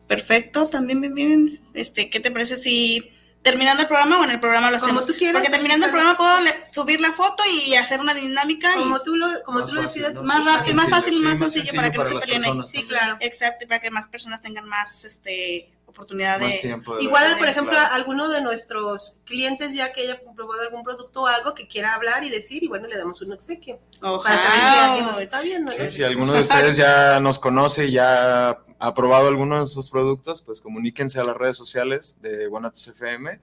[0.08, 1.62] Perfecto, también bien, bien.
[1.74, 3.12] Este, ¿qué te parece si
[3.46, 5.06] terminando el programa o en el programa lo Como hacemos?
[5.06, 5.36] tú quieras.
[5.36, 9.02] Porque terminando el programa puedo le- subir la foto y hacer una dinámica y Como
[9.02, 10.16] tú lo, como Más tú decidas.
[10.16, 10.24] ¿no?
[10.24, 12.42] más rápido, más fácil y sí, más sencillo para que no se peleen ahí.
[12.44, 13.18] personas Sí, claro.
[13.22, 16.98] exacto, y para que más personas tengan más este oportunidad Más de tiempo.
[16.98, 17.94] de Igual, verdad, por ejemplo, claro.
[17.96, 22.24] alguno de nuestros clientes ya que haya probado algún producto o algo que quiera hablar
[22.26, 23.80] y decir, y bueno, le damos un obsequio.
[24.02, 25.72] Para saber que alguien nos está viendo.
[25.92, 30.42] si alguno de ustedes ya nos conoce y ya ha probado alguno de sus productos,
[30.42, 33.40] pues comuníquense a las redes sociales de Guanatos FM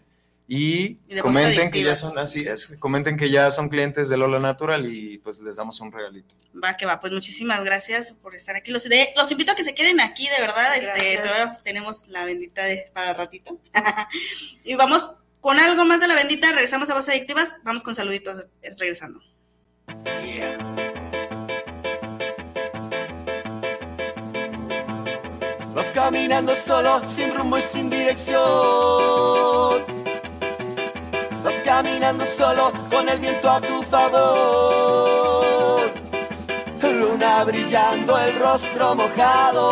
[0.48, 4.38] Y, Y comenten que ya son, así es, comenten que ya son clientes de Lola
[4.40, 6.34] Natural y pues les damos un regalito.
[6.62, 8.70] Va que va, pues muchísimas gracias por estar aquí.
[8.72, 10.76] Los, de- los invito a que se queden aquí, de verdad.
[10.76, 11.22] Este, Gracias.
[11.22, 13.58] todavía tenemos la bendita de, para ratito.
[14.64, 16.50] y vamos con algo más de la bendita.
[16.52, 17.56] Regresamos a Voces Adictivas.
[17.64, 19.20] Vamos con saluditos regresando.
[19.86, 20.71] Vas
[26.02, 28.40] caminando solo, sin rumbo y sin dirección.
[31.44, 35.22] Vas caminando solo, con el viento a tu favor.
[36.82, 39.68] Luna brillando, el rostro mojado.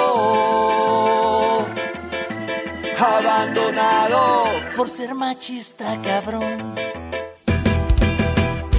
[2.98, 4.44] Abandonado.
[4.76, 6.76] por ser machista, cabrón.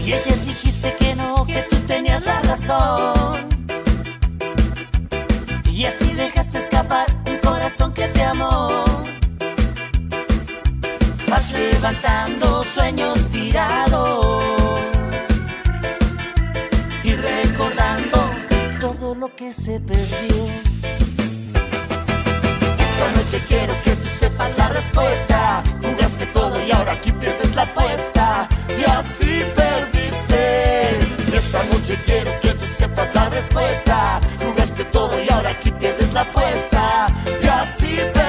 [0.05, 3.49] Y ayer dijiste que no, que tú tenías la razón.
[5.69, 8.83] Y así dejaste escapar corazón que te amó.
[11.29, 14.35] Vas levantando sueños tirados.
[17.03, 18.17] Y recordando
[18.79, 20.37] todo lo que se perdió.
[22.85, 25.63] Esta noche quiero que tú sepas la respuesta.
[25.81, 28.47] Jugaste todo y ahora aquí pierdes la apuesta.
[28.69, 30.99] y así perdiste.
[31.37, 34.21] Esta noche quiero que tú sepas la respuesta.
[34.45, 36.70] Jugaste todo y ahora aquí pierdes la apuesta.
[37.63, 38.20] Y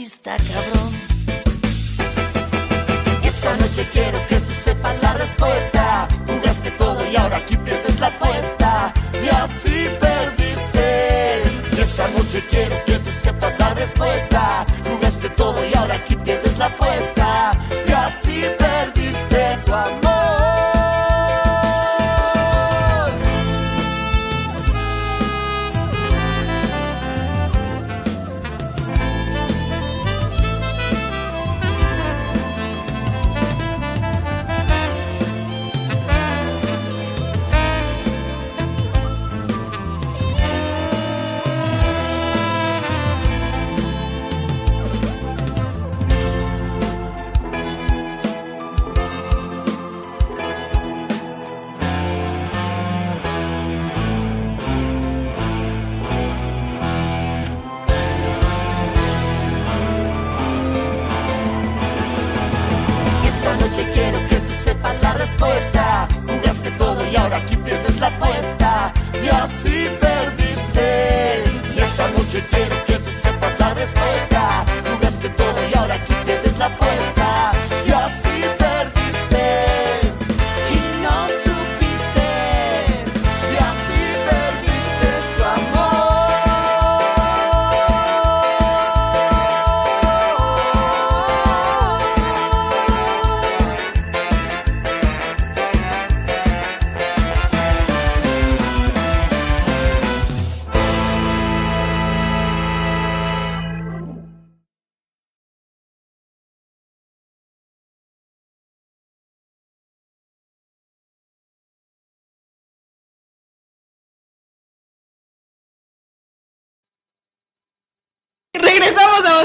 [0.00, 0.69] ser machista,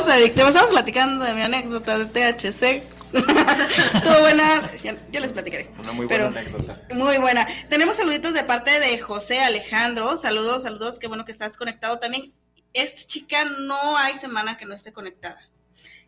[0.08, 0.50] Adictivas.
[0.50, 2.84] Estamos platicando de mi anécdota de THC.
[3.94, 4.62] Estuvo buena.
[4.84, 5.70] Ya, ya les platicaré.
[5.80, 6.82] Una muy buena Pero- anécdota.
[6.96, 7.48] Muy buena.
[7.70, 10.18] Tenemos saluditos de parte de José Alejandro.
[10.18, 11.00] Saludos, saludos.
[11.00, 12.34] Qué bueno que estás conectado también.
[12.74, 15.40] Esta chica no hay semana que no esté conectada.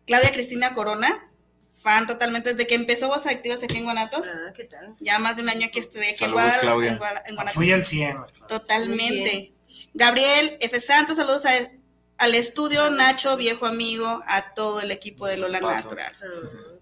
[0.06, 1.26] Claudia Cristina Corona,
[1.74, 4.26] fan totalmente desde que empezó Voz Activas aquí en Guanatos.
[4.28, 4.94] Ah, ¿qué tal?
[5.00, 6.90] Ya más de un año que estuve aquí Saludos, en, Guadal- Claudia.
[6.92, 7.54] en Guadal- en Guanatos.
[7.54, 8.16] Fui al 100.
[8.48, 9.54] Totalmente.
[9.94, 10.80] Gabriel F.
[10.80, 11.70] Santos, saludos a-
[12.18, 15.74] al estudio, Nacho, viejo amigo, a todo el equipo de Lola Pato.
[15.74, 16.16] Natural.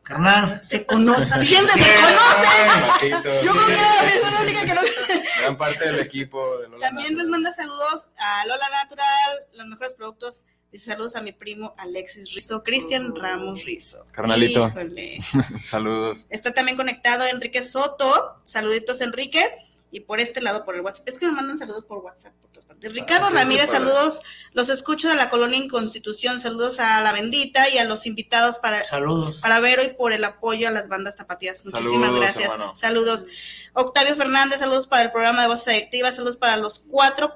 [0.03, 2.87] Carnal, Se conocen, fíjense, se conocen.
[2.87, 4.81] Patito, Yo creo que era la única que no.
[5.43, 9.95] Gran parte del equipo de Lola También les manda saludos a Lola Natural, los mejores
[9.95, 14.07] productos Dice saludos a mi primo Alexis Rizo, Cristian Ramos Rizo.
[14.13, 14.69] Carnalito.
[14.69, 15.19] Híjole.
[15.63, 16.27] Saludos.
[16.31, 18.41] Está también conectado Enrique Soto.
[18.45, 19.41] Saluditos, Enrique.
[19.93, 21.09] Y por este lado, por el WhatsApp.
[21.09, 22.35] Es que me mandan saludos por WhatsApp.
[22.41, 22.93] Por todas partes.
[22.93, 24.21] Ricardo Ah, qué Ramírez, saludos.
[24.53, 26.41] Los escucho de la colonia Inconstitución.
[26.41, 29.41] Saludos a la bendita y a los invitados para, Saludos.
[29.41, 31.65] para Vero y por el apoyo a las bandas tapatías.
[31.65, 32.51] Muchísimas Saludos, gracias.
[32.53, 32.75] hermano.
[32.77, 33.27] Saludos.
[33.75, 36.17] Octavio Fernández, saludos para el programa de Voces Adictivas.
[36.17, 37.33] Saludos para los cuatro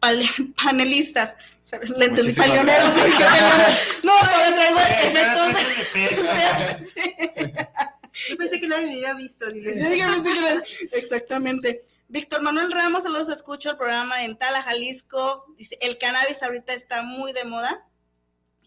[0.62, 1.34] panelistas.
[1.64, 1.90] ¿Sabes?
[1.90, 2.34] Le entendí.
[4.02, 5.56] No, todavía traigo efectos.
[8.28, 9.46] Yo pensé que nadie me había visto.
[9.50, 10.62] dígame.
[10.92, 11.84] Exactamente.
[12.08, 15.46] Víctor Manuel Ramos, saludos, escucho el programa en Tala, Jalisco.
[15.56, 17.86] Dice, el cannabis ahorita está muy de moda.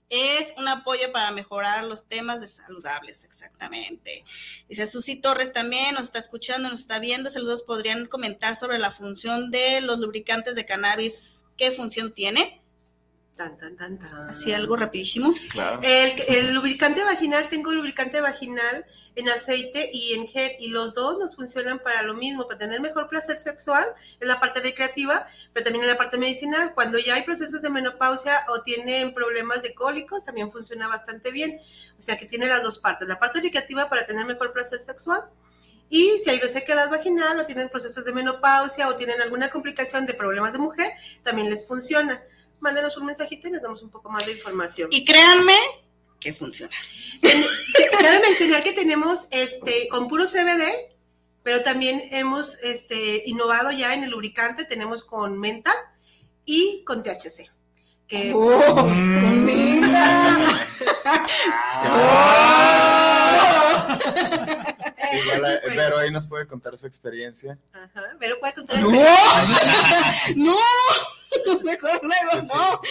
[0.09, 4.23] Es un apoyo para mejorar los temas de saludables, exactamente.
[4.69, 7.29] Dice Susi Torres también nos está escuchando, nos está viendo.
[7.29, 11.45] Saludos, ¿podrían comentar sobre la función de los lubricantes de cannabis?
[11.57, 12.62] ¿Qué función tiene?
[13.35, 14.29] Tan, tan, tan, tan.
[14.29, 15.33] Así algo rapidísimo.
[15.51, 15.79] Claro.
[15.81, 21.17] El, el lubricante vaginal, tengo lubricante vaginal en aceite y en gel, y los dos
[21.17, 23.85] nos funcionan para lo mismo, para tener mejor placer sexual,
[24.19, 26.73] en la parte recreativa, pero también en la parte medicinal.
[26.75, 31.59] Cuando ya hay procesos de menopausia o tienen problemas de cólicos, también funciona bastante bien.
[31.97, 35.23] O sea que tiene las dos partes, la parte recreativa para tener mejor placer sexual.
[35.89, 40.13] Y si hay resequedad vaginal o tienen procesos de menopausia o tienen alguna complicación de
[40.13, 40.91] problemas de mujer,
[41.23, 42.21] también les funciona.
[42.63, 44.87] Mándenos un mensajito y les damos un poco más de información.
[44.89, 45.57] Y créanme
[46.17, 46.73] que funciona.
[47.99, 50.63] Cabe mencionar que tenemos este con puro CBD,
[51.43, 55.73] pero también hemos este, innovado ya en el lubricante, tenemos con menta
[56.45, 57.51] y con THC.
[58.07, 58.75] Que ¡Oh!
[58.75, 60.37] ¡Con menta!
[65.13, 67.57] Igual, eh, Vero ahí nos puede contar su experiencia.
[67.73, 68.89] Ajá, pero puede contar ¡No!
[70.37, 70.55] ¡No!
[71.63, 72.81] Mejor luego, no.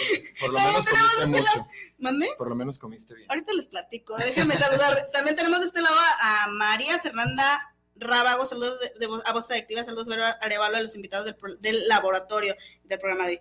[0.41, 1.57] Por lo No, menos tenemos comiste este lado.
[1.57, 1.69] mucho.
[1.99, 2.29] ¿Mande?
[2.37, 3.29] Por lo menos comiste bien.
[3.29, 5.09] Ahorita les platico, déjenme saludar.
[5.13, 10.07] También tenemos de este lado a María Fernanda Rábago, saludos de, a Voz Adictiva, saludos
[10.07, 13.39] Vero Arevalo a los invitados del, del laboratorio del programa de hoy.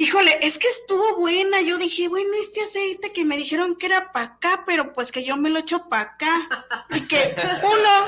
[0.00, 1.60] Híjole, es que estuvo buena.
[1.60, 5.22] Yo dije, bueno, este aceite que me dijeron que era para acá, pero pues que
[5.22, 6.48] yo me lo echo para acá.
[6.96, 7.18] Y que
[7.62, 8.06] uno,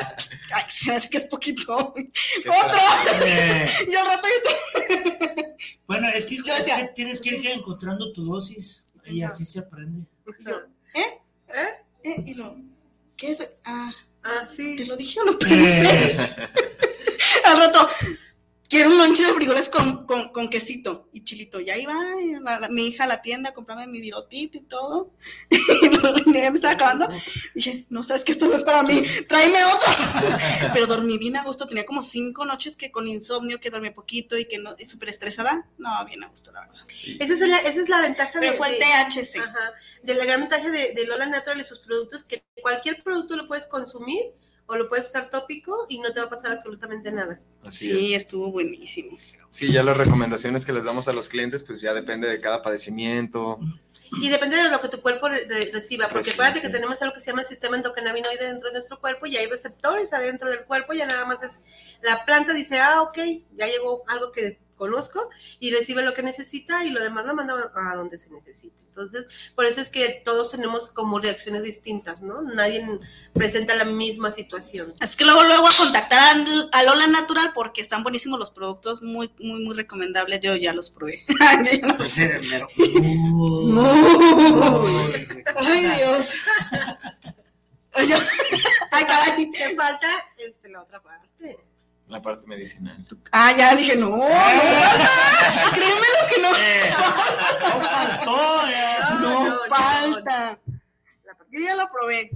[0.55, 1.77] ay, se me hace que es poquito.
[1.77, 1.93] Otro,
[3.91, 4.51] y al rato ya
[5.29, 5.45] está.
[5.87, 9.59] bueno, es que, Yo es que tienes que ir encontrando tu dosis y así se
[9.59, 10.07] aprende.
[10.41, 10.57] Y yo,
[10.95, 11.21] ¿eh?
[11.55, 11.85] ¿Eh?
[12.05, 12.23] ¿Eh?
[12.25, 12.57] Y lo,
[13.19, 13.51] ¿qué es?
[13.65, 13.93] Ah,
[14.25, 14.85] Ah, ¿te sí.
[14.87, 16.17] lo dije o no pensé?
[17.45, 17.87] Al rato,
[18.73, 21.61] quiero un lonche de frijoles con, con, con quesito y chilito.
[21.61, 21.95] Y ahí va
[22.41, 25.11] la- la- mi hija a la tienda a comprarme mi virotito y todo.
[26.25, 27.07] Y ya me estaba acabando.
[27.55, 29.93] Dije, no sabes que esto no es para mí, tráeme otro.
[30.73, 31.67] Pero dormí bien a gusto.
[31.69, 35.69] Tenía como cinco noches que con insomnio, que dormí poquito y que no, súper estresada.
[35.77, 36.83] No, bien a gusto, la verdad.
[37.21, 39.41] Esa es la, esa es la ventaja Pero de, fue el THC.
[39.41, 43.37] Ajá, de la gran ventaja de, de Lola Natural y sus productos, que cualquier producto
[43.37, 44.23] lo puedes consumir
[44.73, 47.41] o lo puedes usar tópico y no te va a pasar absolutamente nada.
[47.63, 48.23] Así Sí, es.
[48.23, 49.17] estuvo buenísimo.
[49.51, 52.63] Sí, ya las recomendaciones que les damos a los clientes, pues ya depende de cada
[52.63, 53.59] padecimiento.
[54.21, 56.67] Y depende de lo que tu cuerpo re- re- reciba, porque Recibe, acuérdate sí.
[56.67, 59.47] que tenemos algo que se llama el sistema endocannabinoide dentro de nuestro cuerpo y hay
[59.47, 61.63] receptores adentro del cuerpo, ya nada más es,
[62.03, 63.19] la planta dice, ah, ok,
[63.57, 65.29] ya llegó algo que conozco
[65.61, 68.83] y recibe lo que necesita y lo demás lo manda a donde se necesite.
[68.89, 72.43] Entonces, por eso es que todos tenemos como reacciones distintas, ¿no?
[72.43, 72.85] Nadie
[73.33, 74.93] presenta la misma situación.
[75.01, 76.33] Es que luego, luego a contactar a,
[76.79, 80.41] a Lola Natural porque están buenísimos los productos, muy, muy, muy recomendables.
[80.41, 81.25] Yo ya los probé.
[85.57, 86.33] Ay, Dios.
[88.91, 89.51] Ay, caray.
[89.51, 90.09] Te falta
[90.39, 91.59] este, la otra parte.
[92.09, 93.07] La parte medicinal.
[93.33, 94.11] Ah, ya dije, no.
[94.11, 95.71] no falta.
[95.75, 96.49] Créeme lo que no.
[96.57, 96.95] Eh,
[97.61, 99.11] no faltó, ya.
[99.21, 100.61] No, no, falta.
[101.51, 102.31] Yo ya lo probé.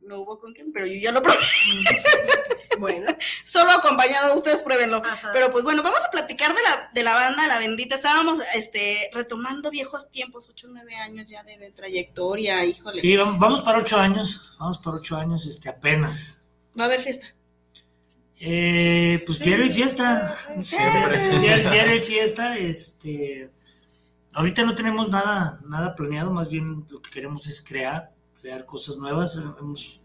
[0.00, 1.38] No hubo con quién, pero yo ya lo probé.
[2.78, 3.10] Bueno,
[3.44, 4.96] Solo acompañado, ustedes pruébenlo.
[4.96, 5.30] Ajá.
[5.32, 7.94] Pero pues bueno, vamos a platicar de la, de la banda La Bendita.
[7.94, 13.00] Estábamos este, retomando viejos tiempos, 8 o 9 años ya de, de trayectoria, híjole.
[13.00, 14.56] Sí, vamos, vamos para ocho años.
[14.58, 16.44] Vamos para ocho años, este, apenas.
[16.78, 17.26] Va a haber fiesta.
[18.40, 20.34] Eh, pues diario y fiesta.
[20.62, 21.18] Siempre.
[21.40, 22.58] Diario, diario hay fiesta.
[22.58, 23.50] Este,
[24.32, 28.96] ahorita no tenemos nada, nada planeado, más bien lo que queremos es crear, crear cosas
[28.98, 29.36] nuevas.
[29.36, 30.02] Hemos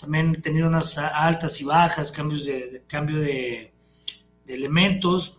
[0.00, 3.72] también tenido unas altas y bajas, cambios de, de- cambio de,
[4.46, 5.38] de elementos,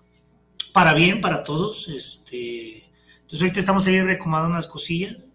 [0.73, 1.87] para bien, para todos.
[1.89, 2.85] Este,
[3.21, 5.33] entonces ahorita estamos ahí recomendando unas cosillas,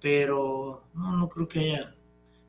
[0.00, 1.94] pero no, no creo que haya,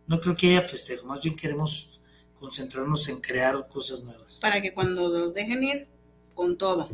[0.07, 1.96] no creo que haya festejo, más bien queremos
[2.39, 4.39] concentrarnos en crear cosas nuevas.
[4.41, 5.87] Para que cuando los dejen ir,
[6.33, 6.89] con todo.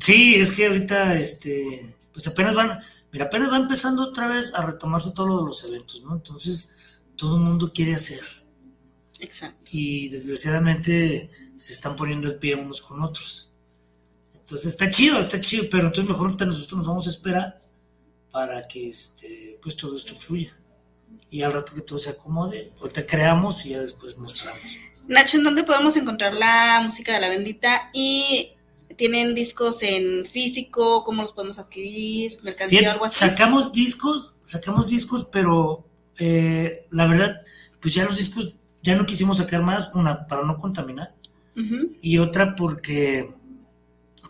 [0.00, 2.80] Sí, es que ahorita, este, pues apenas van,
[3.12, 6.14] Mira, apenas va empezando otra vez a retomarse todos lo de los eventos, ¿no?
[6.14, 6.76] Entonces,
[7.16, 8.20] todo el mundo quiere hacer.
[9.18, 9.70] Exacto.
[9.72, 13.52] Y desgraciadamente se están poniendo el pie unos con otros.
[14.34, 17.56] Entonces, está chido, está chido, pero entonces mejor ahorita nosotros nos vamos a esperar
[18.30, 20.56] para que este, pues todo esto fluya.
[21.30, 24.62] Y al rato que todo se acomode, ahorita creamos y ya después mostramos.
[25.06, 27.90] Nacho, ¿en dónde podemos encontrar la música de la bendita?
[27.92, 28.52] Y
[28.96, 32.38] tienen discos en físico, ¿cómo los podemos adquirir?
[32.42, 33.20] ¿Mercancía o algo así?
[33.20, 35.84] sacamos discos, sacamos discos, pero
[36.18, 37.40] eh, la verdad,
[37.80, 41.14] pues ya los discos ya no quisimos sacar más, una, para no contaminar,
[42.00, 43.30] y otra porque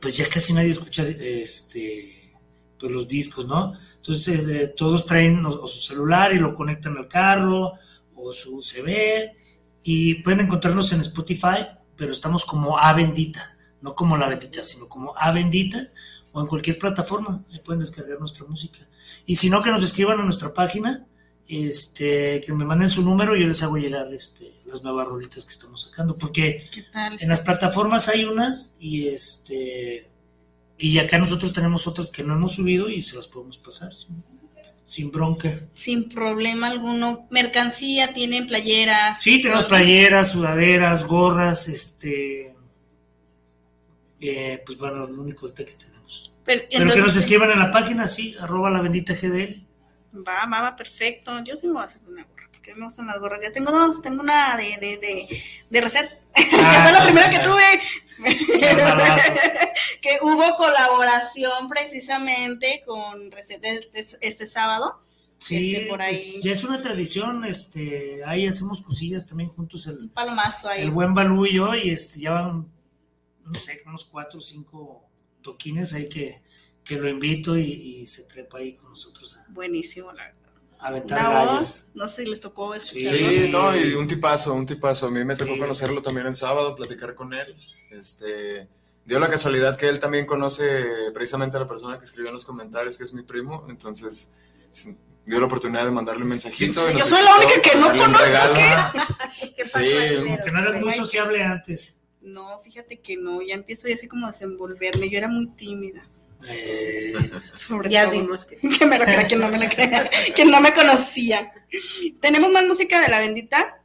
[0.00, 2.32] pues ya casi nadie escucha este
[2.78, 3.72] pues los discos, ¿no?
[4.00, 7.74] Entonces eh, todos traen o, o su celular y lo conectan al carro
[8.14, 9.30] o su USB
[9.82, 14.88] y pueden encontrarnos en Spotify, pero estamos como A Bendita, no como La Bendita, sino
[14.88, 15.88] como A Bendita
[16.32, 18.78] o en cualquier plataforma, ahí pueden descargar nuestra música.
[19.26, 21.06] Y si no, que nos escriban a nuestra página,
[21.48, 25.44] este, que me manden su número y yo les hago llegar este, las nuevas rolitas
[25.44, 27.16] que estamos sacando, porque ¿Qué tal?
[27.20, 30.08] en las plataformas hay unas y este
[30.80, 34.24] y acá nosotros tenemos otras que no hemos subido y se las podemos pasar sin,
[34.82, 35.60] sin bronca.
[35.74, 37.26] Sin problema alguno.
[37.30, 39.20] Mercancía, tienen playeras.
[39.22, 42.54] Sí, tenemos playeras, sudaderas, gorras, este
[44.20, 46.32] eh, pues bueno, lo único que tenemos.
[46.44, 49.66] Pero, Pero que nos escriban en la página, sí, arroba la bendita GDL.
[50.26, 51.42] Va, va, va, perfecto.
[51.44, 53.40] Yo sí me voy a hacer una gorra, porque me gustan las gorras.
[53.42, 57.38] Ya tengo dos, tengo una de, de, de, de reset, que fue la primera que
[57.38, 57.62] tuve.
[60.00, 65.00] Que hubo colaboración precisamente con Reset este, este sábado.
[65.36, 66.14] Sí, Este, por ahí.
[66.16, 70.82] pues, ya es una tradición, este, ahí hacemos cosillas también juntos el, Un palomazo ahí.
[70.82, 72.68] el buen Balú y yo, y este, ya van,
[73.46, 75.08] no sé, unos cuatro o cinco
[75.40, 76.42] toquines ahí que,
[76.84, 80.52] que lo invito y, y se trepa ahí con nosotros a, Buenísimo, la verdad.
[80.78, 83.18] aventar voz, no sé si les tocó escucharlo.
[83.30, 85.06] Sí, no, y un tipazo, un tipazo.
[85.06, 85.58] A mí me tocó Sí.
[85.58, 87.56] conocerlo también el sábado, platicar con él.
[87.92, 88.68] Este,
[89.10, 92.44] dio la casualidad que él también conoce precisamente a la persona que escribió en los
[92.44, 93.66] comentarios, que es mi primo.
[93.68, 94.36] Entonces,
[94.70, 94.96] sí,
[95.26, 96.88] dio la oportunidad de mandarle un mensajito.
[96.88, 98.54] y Yo soy la única que no conozco.
[98.54, 99.50] ¿qué?
[99.56, 100.44] ¿Qué pasó Sí, pero?
[100.44, 102.02] Que no eres muy sociable antes.
[102.20, 105.10] No, fíjate que no, ya empiezo ya así como a desenvolverme.
[105.10, 106.08] Yo era muy tímida.
[106.46, 108.12] Eh, Sobre Ya todo.
[108.12, 111.52] vimos que que me lo crea, quien no me lo crea, quien no me conocía.
[112.20, 113.82] Tenemos más música de la bendita.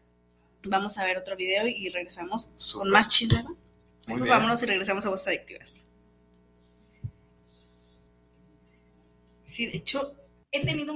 [0.65, 2.83] Vamos a ver otro video y regresamos Súper.
[2.83, 3.43] con más chisme.
[4.07, 4.37] Muy Pues bien.
[4.37, 5.83] vámonos y regresamos a Voces Adictivas.
[9.43, 10.15] Sí, de hecho,
[10.51, 10.93] he tenido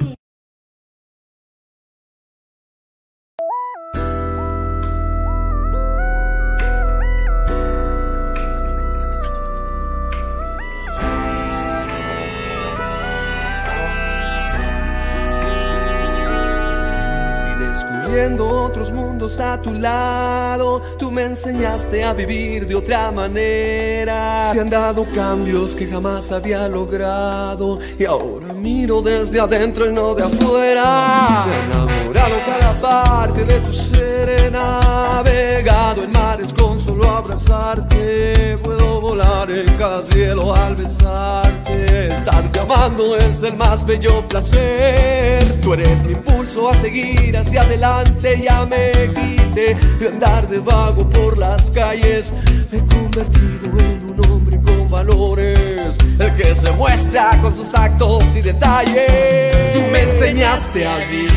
[18.20, 24.52] descubriendo otros mundos a tu lado, tú me enseñaste a vivir de otra manera.
[24.54, 30.16] Se han dado cambios que jamás había logrado y ahora miro desde adentro y no
[30.16, 31.44] de afuera.
[31.46, 38.58] Ha enamorado cada parte de tu ser, he navegado en mares con solo abrazarte.
[38.62, 42.08] Puedo volar en cada cielo al besarte.
[42.08, 45.62] Estarte amando es el más bello placer.
[45.62, 48.09] Tú eres mi impulso a seguir hacia adelante.
[48.50, 52.32] Ya me quité de andar de vago por las calles.
[52.72, 55.94] Me he convertido en un hombre con valores.
[56.20, 59.74] El que se muestra con sus actos y detalles.
[59.74, 61.30] Tú me enseñaste a vivir.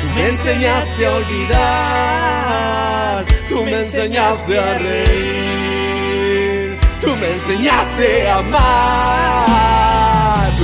[0.00, 3.24] Tú me enseñaste a olvidar.
[3.48, 6.78] Tú me enseñaste a reír.
[7.00, 9.79] Tú me enseñaste a amar.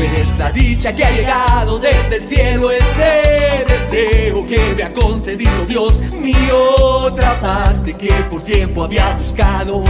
[0.06, 2.70] Tú eres la dicha que ha llegado desde el cielo.
[2.70, 6.00] Ese deseo que me ha concedido Dios.
[6.12, 9.82] Mi otra parte que por tiempo había buscado.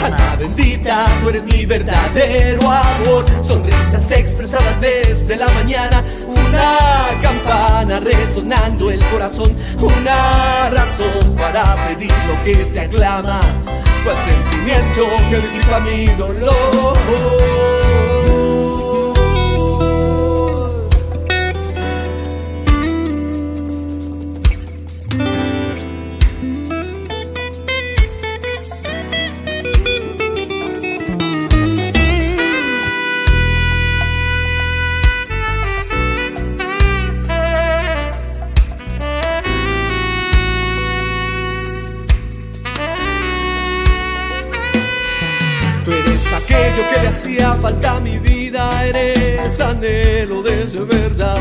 [0.00, 3.24] Alma bendita, tú eres mi verdadero amor.
[3.42, 6.04] Sonrisas expresadas desde la mañana.
[6.28, 9.56] Una campana resonando el corazón.
[9.80, 13.40] Una razón para pedir lo que se aclama.
[14.06, 17.79] El sentimiento que disipa mi dolor.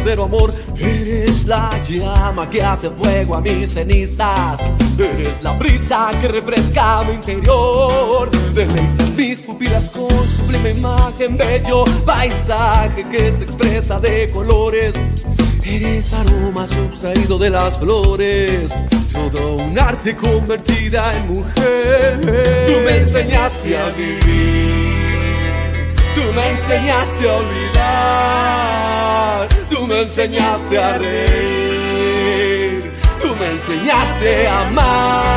[0.09, 0.53] Verdadero amor.
[0.79, 4.59] Eres la llama que hace fuego a mis cenizas.
[4.97, 8.29] Eres la brisa que refresca mi interior.
[8.53, 14.93] Deleita mis pupilas con sublime imagen, bello paisaje que se expresa de colores.
[15.63, 18.71] Eres aroma subtraído de las flores,
[19.11, 22.19] todo un arte convertida en mujer.
[22.21, 24.88] Tú me enseñaste a vivir,
[26.19, 28.67] tú me enseñaste a olvidar,
[29.69, 32.91] tú me enseñaste a reír,
[33.21, 35.28] tú me enseñaste a amar.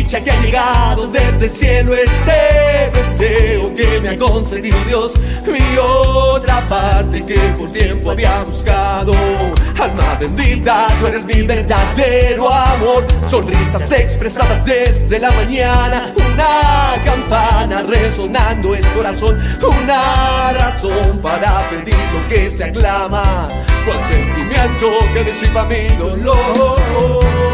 [0.00, 5.12] Dicha que ha llegado desde el cielo, ese deseo que me ha concedido Dios,
[5.46, 9.12] mi otra parte que por tiempo había buscado.
[9.12, 13.06] Alma bendita, tú eres mi verdadero amor.
[13.28, 22.28] Sonrisas expresadas desde la mañana, una campana resonando el corazón, una razón para pedir lo
[22.30, 23.50] que se aclama,
[23.84, 27.49] cual sentimiento que disipa mi dolor.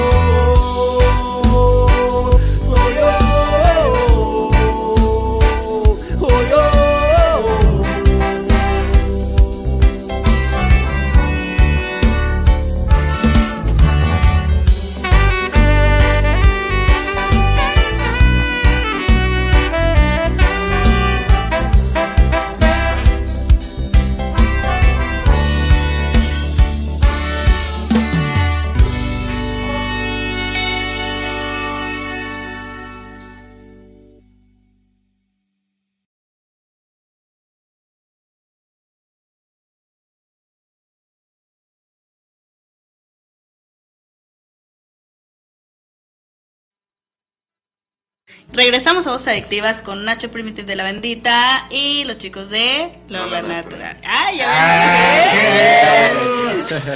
[48.53, 53.43] Regresamos a Voz Adictivas con Nacho Primitive de La Bendita y los chicos de Lola
[53.43, 53.97] Natural.
[54.05, 54.47] ¡Ay, ya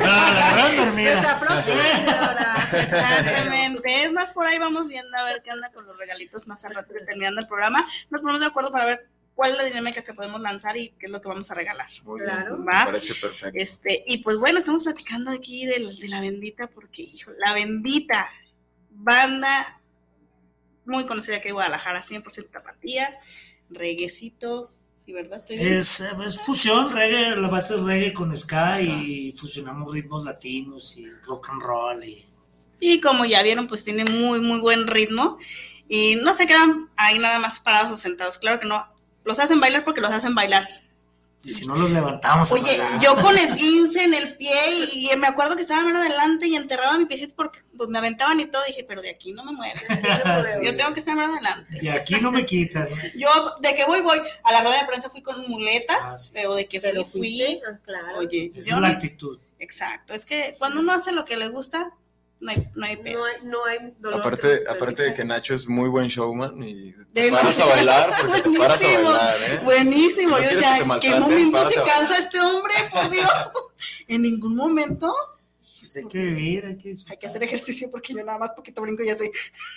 [0.03, 1.12] Ah, la gran dormida.
[1.14, 2.68] Nuestra próxima ganadora.
[2.72, 4.03] Exactamente.
[4.05, 6.74] Es más, por ahí vamos viendo a ver qué anda con los regalitos más al
[6.74, 7.84] rato terminando el programa.
[8.11, 11.07] Nos ponemos de acuerdo para ver cuál es la dinámica que podemos lanzar y qué
[11.07, 11.88] es lo que vamos a regalar.
[12.05, 12.59] Muy bien, Claro.
[12.59, 12.84] me ¿Va?
[12.86, 13.59] parece perfecto.
[13.61, 18.26] Este, y pues bueno, estamos platicando aquí del- de, la bendita, porque, hijo, la bendita
[18.90, 19.79] banda
[20.91, 23.18] muy conocida aquí de Guadalajara, 100% tapatía,
[23.70, 25.38] reguecito, ¿sí, verdad?
[25.38, 25.57] Estoy?
[25.57, 31.09] Es, es fusión, reggae, la base es reggae con ska y fusionamos ritmos latinos y
[31.26, 32.05] rock and roll.
[32.05, 32.26] Y,
[32.80, 35.38] Y como ya vieron, pues tiene muy, muy buen ritmo.
[35.88, 38.38] Y no se quedan ahí nada más parados o sentados.
[38.38, 38.86] Claro que no.
[39.24, 40.68] Los hacen bailar porque los hacen bailar.
[41.43, 42.53] Y si no los levantamos.
[42.53, 44.53] Oye, yo con esguince en el pie
[44.93, 47.99] y, y me acuerdo que estaba más adelante y enterraba mi piecito porque pues, me
[47.99, 48.62] aventaban y todo.
[48.68, 49.78] Dije, pero de aquí no me muero.
[49.78, 49.86] Sí.
[50.66, 51.78] Yo tengo que estar más adelante.
[51.80, 52.86] Y aquí no me quitan.
[53.14, 53.28] Yo,
[53.62, 54.18] de que voy, voy.
[54.45, 56.30] A la rueda de prensa fui con muletas, Ah, sí.
[56.34, 57.61] pero de que fui, Pero fui.
[57.66, 58.18] ah, claro.
[58.18, 59.38] Oye, Esa yo es la actitud.
[59.59, 60.12] exacto.
[60.12, 61.93] Es que cuando uno hace lo que le gusta,
[62.41, 62.97] no hay, no hay.
[62.97, 64.20] No hay, no hay dolor.
[64.20, 68.43] Aparte, aparte de que Nacho es muy buen showman y te paras a bailar porque
[68.43, 69.61] te paras a Buenísimo, bailar, ¿eh?
[69.62, 70.36] Buenísimo.
[70.36, 72.74] Si no Yo que decía, te ¿qué momento se cansa este hombre?
[72.91, 73.28] Por Dios.
[74.09, 75.14] En ningún momento
[75.80, 78.82] Pues hay que vivir, hay que hay que hacer ejercicio porque yo nada más poquito
[78.82, 79.30] brinco y ya estoy.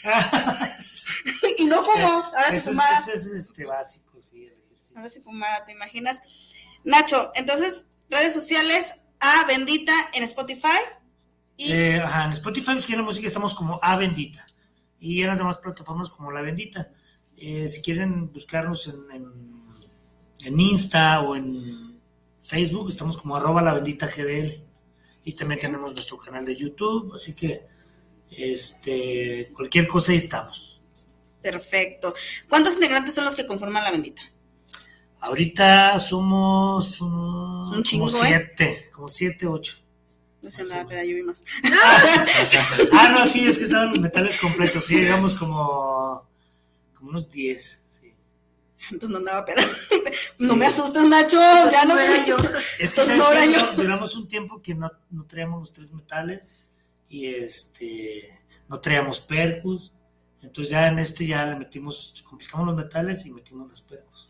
[1.59, 2.07] y no fumo.
[2.07, 2.97] Ahora si Eso es, fumara.
[2.97, 4.97] eso es, este, básico, sí, el ejercicio.
[4.97, 6.21] Ahora si fumara, ¿te imaginas?
[6.83, 10.79] Nacho, entonces, redes sociales, a Bendita en Spotify.
[11.63, 14.45] Y Eh, ajá, en Spotify, si quieren música, estamos como A Bendita.
[14.99, 16.91] Y en las demás plataformas como La Bendita.
[17.37, 19.63] Eh, si quieren buscarnos en, en,
[20.45, 21.99] en Insta o en
[22.39, 24.61] Facebook, estamos como arroba La Bendita GDL.
[25.25, 27.13] Y también tenemos nuestro canal de YouTube.
[27.13, 27.65] Así que
[28.29, 30.81] este cualquier cosa ahí estamos.
[31.41, 32.13] perfecto.
[32.49, 34.21] ¿Cuántos integrantes son los que conforman la Bendita?
[35.19, 38.27] Ahorita somos um, Un chingo, como ¿eh?
[38.27, 39.82] siete, como siete, ocho.
[40.43, 41.43] No sé nada, pero yo vi más.
[42.93, 46.27] Ah, no, sí, es que estaban los metales completos, sí, digamos como,
[46.95, 48.13] como unos 10, sí.
[48.91, 49.63] Entonces no andaba peda.
[50.39, 51.37] No me asustes, Nacho.
[51.71, 52.35] Ya no te yo.
[52.79, 53.53] Es que Entonces, ¿sabes no qué?
[53.53, 53.59] yo.
[53.61, 56.63] Duramos- duramos un tiempo que no, no traíamos los tres metales
[57.07, 58.29] y este
[58.67, 59.91] no traíamos percus.
[60.41, 64.27] Entonces ya en este ya le metimos, complicamos los metales y metimos las percus.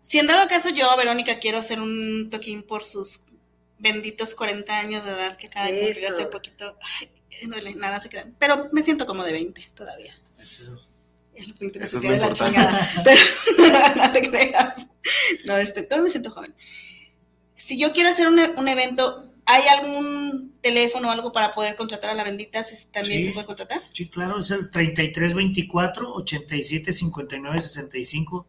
[0.00, 3.24] Si en dado caso yo, Verónica, quiero hacer un toquín por sus
[3.78, 6.76] benditos 40 años de edad que acaba de cumplir hace poquito.
[7.00, 7.10] Ay,
[7.42, 8.34] me duele, nada se crean.
[8.38, 10.14] Pero me siento como de 20 todavía.
[10.38, 10.80] Eso.
[11.34, 12.52] En los 20 me Eso es de la importante.
[12.54, 12.88] chingada.
[13.04, 13.20] Pero
[13.96, 14.86] no te creas.
[15.46, 16.54] No, este, todavía me siento joven.
[17.56, 21.76] Si yo quiero hacer un, e- un evento, ¿hay algún teléfono o algo para poder
[21.76, 22.62] contratar a la bendita?
[22.62, 23.24] Si también Sí.
[23.26, 23.82] se puede contratar.
[23.92, 28.46] Sí, claro, es el 3324 87 59 65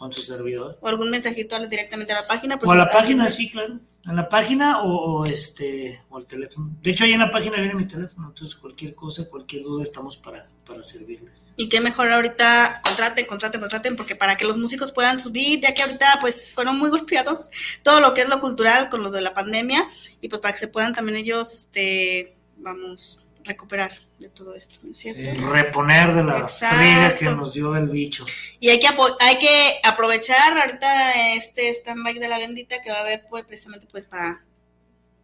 [0.00, 0.78] con su servidor.
[0.80, 2.58] O algún mensajito directamente a la página.
[2.58, 3.78] pues, O a la página, sí, claro.
[4.06, 6.74] A la página o, o este o al teléfono.
[6.82, 10.16] De hecho, ahí en la página viene mi teléfono, entonces cualquier cosa, cualquier duda estamos
[10.16, 11.52] para, para servirles.
[11.56, 15.74] Y qué mejor ahorita contraten, contraten, contraten, porque para que los músicos puedan subir, ya
[15.74, 17.50] que ahorita pues fueron muy golpeados
[17.82, 19.86] todo lo que es lo cultural con lo de la pandemia,
[20.22, 24.92] y pues para que se puedan también ellos, este, vamos, recuperar de todo esto, ¿no
[24.92, 25.22] es cierto?
[25.22, 25.36] Sí.
[25.50, 28.24] Reponer de la friega que nos dio el bicho.
[28.60, 32.98] Y hay que, apo- hay que aprovechar ahorita este stand-by de la bendita que va
[32.98, 34.44] a haber pues precisamente pues para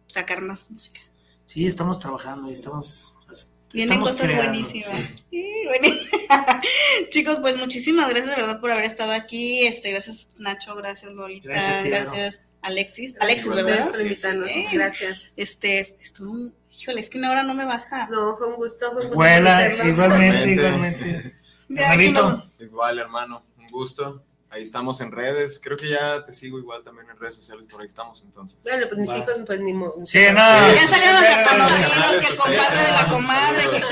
[0.07, 0.99] sacar más música.
[1.45, 3.13] Sí, estamos trabajando y estamos.
[3.73, 4.97] Vienen estamos cosas creando, buenísimas.
[5.07, 5.23] sí.
[5.29, 6.61] Sí, buenísimas.
[7.09, 9.67] Chicos, pues muchísimas gracias de verdad por haber estado aquí.
[9.67, 13.15] Este, gracias Nacho, gracias Lolita, Gracias gracias Alexis.
[13.19, 13.49] Alexis.
[13.53, 13.65] ¿verdad?
[13.75, 14.49] Gracias por invitarnos.
[14.49, 14.67] Sí.
[14.71, 15.33] Gracias.
[15.35, 18.07] Este, estuvo, híjole, es que una hora no me basta.
[18.09, 18.91] No, fue un gusto.
[18.91, 21.33] Fue un gusto igualmente, Igualmente.
[22.59, 24.23] Igual, hermano, un gusto.
[24.49, 25.59] Ahí estamos en redes.
[25.61, 28.59] Creo que ya te sigo igual también en redes sociales, por ahí estamos entonces.
[28.63, 29.17] Bueno, pues mis Va.
[29.17, 29.93] hijos, pues ni modo.
[30.05, 30.35] Sí, no.
[30.35, 33.85] Ya salieron hasta conocidos, Canales que el compadre de la sociales, comadre, saludos.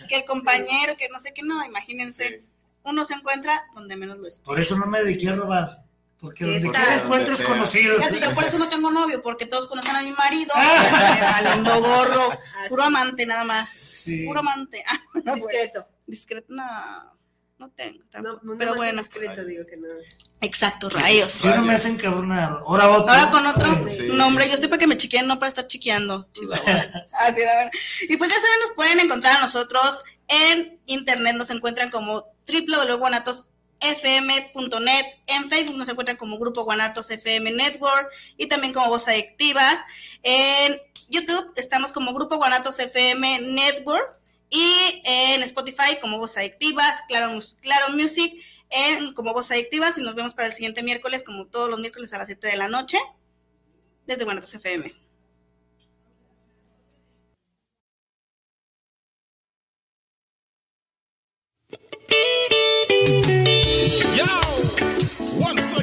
[0.00, 2.42] que, que el compañero, que no sé qué, no, imagínense.
[2.82, 4.44] Uno se encuentra donde menos lo espera.
[4.44, 5.83] Por eso no me dediqué a robar.
[6.24, 7.98] Porque ¿Qué donde quiera encuentras conocidos.
[7.98, 11.32] Fíjate, yo por eso no tengo novio, porque todos conocen a mi marido, Ah.
[11.42, 12.68] valiendo gorro, Así.
[12.70, 14.24] puro amante nada más, Sí.
[14.24, 14.82] puro amante.
[14.88, 15.34] Ah, no, bueno.
[15.36, 15.86] Discreto.
[16.06, 16.64] Discreto, no,
[17.58, 19.86] no tengo No, pero bueno, Discreto, digo que no.
[20.40, 21.28] exacto, rayos.
[21.28, 23.12] Si uno me hace encabronar, ahora otro.
[23.14, 24.08] Ahora con otro, Sí.
[24.10, 26.26] no hombre, yo estoy para que me chiqueen, no para estar chiqueando.
[27.20, 27.70] Así de bueno.
[28.08, 32.24] Y pues ya saben, nos pueden encontrar a nosotros en internet, nos encuentran como
[33.80, 39.84] www.guanatosfm.net, en Facebook nos encuentran como Grupo Guanatos FM Network y también como Voz Adictivas.
[40.22, 44.18] En YouTube estamos como Grupo Guanatos FM Network
[44.50, 48.34] y en Spotify como Voz Adictivas, Claro, claro Music
[48.70, 52.12] en, como Voz Adictivas y nos vemos para el siguiente miércoles, como todos los miércoles
[52.14, 52.98] a las 7 de la noche,
[54.06, 55.04] desde Guanatos FM.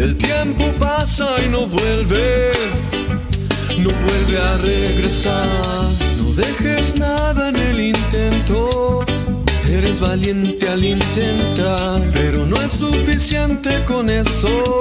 [0.00, 2.52] El tiempo pasa y no vuelve,
[3.78, 5.48] no vuelve a regresar.
[6.18, 9.04] No dejes nada en el intento,
[9.68, 14.48] eres valiente al intentar, pero no es suficiente con eso.
[14.48, 14.76] Mucho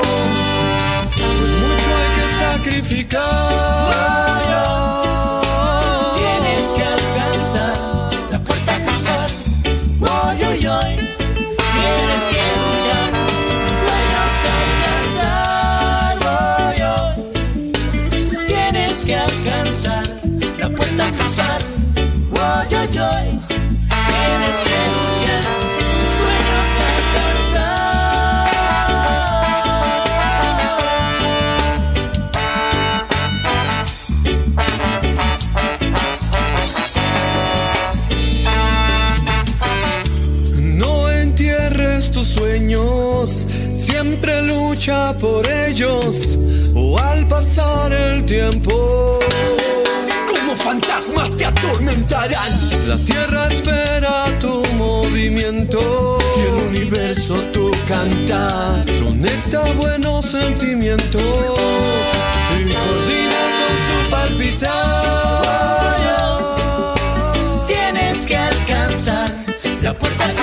[2.00, 3.98] hay que sacrificar.
[42.18, 46.38] Tus sueños, siempre lucha por ellos
[46.74, 49.20] o al pasar el tiempo.
[50.28, 52.88] Como fantasmas te atormentarán.
[52.88, 58.84] La tierra espera tu movimiento y el universo tu cantar.
[59.04, 64.78] Conecta buenos sentimientos y coordina con su palpitar.
[67.68, 69.30] Tienes que alcanzar
[69.84, 70.34] la puerta a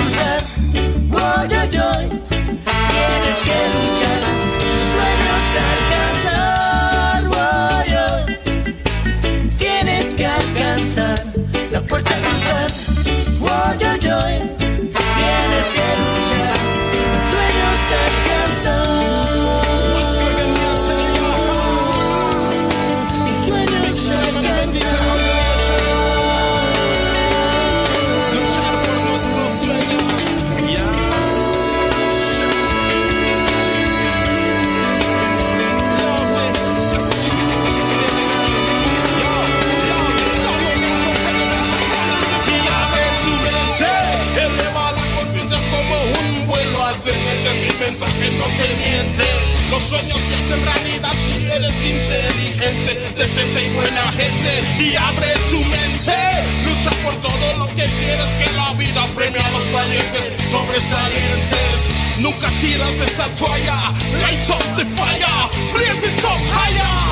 [50.51, 54.83] en realidad si eres inteligente, decente y buena gente.
[54.83, 56.17] Y abre tu mente,
[56.65, 61.75] lucha por todo lo que quieres, que la vida premia a los valientes sobresalientes.
[62.19, 67.05] Nunca tiras esa toalla, lights up the fire, blaze it up higher.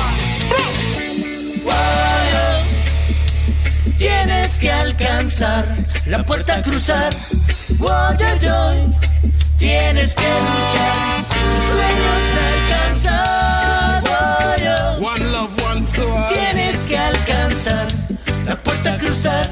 [3.98, 5.64] Tienes que alcanzar
[6.06, 7.12] la puerta a cruzar.
[7.78, 8.78] Woy, oy, oy.
[9.58, 12.83] Tienes que luchar, tus sueños alcanzar.
[18.46, 19.46] La puerta cruzar.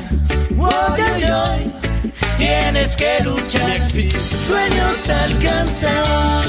[0.57, 1.73] Woy, oy, oy.
[2.39, 6.43] Tienes que luchar, sueños alcanzar.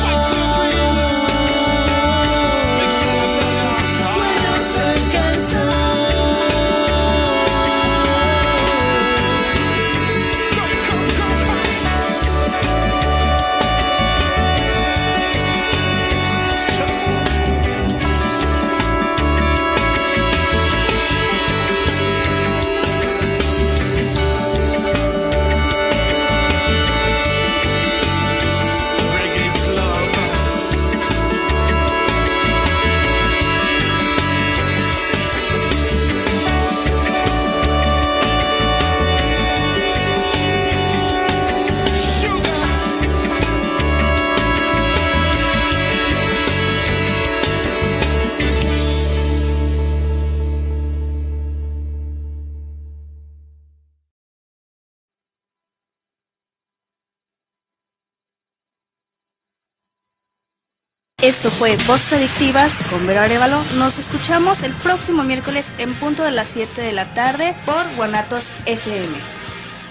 [61.43, 63.61] Esto fue Voces Adictivas con Vero Arevalo.
[63.75, 68.53] Nos escuchamos el próximo miércoles en punto de las 7 de la tarde por Guanatos
[68.65, 69.42] FM.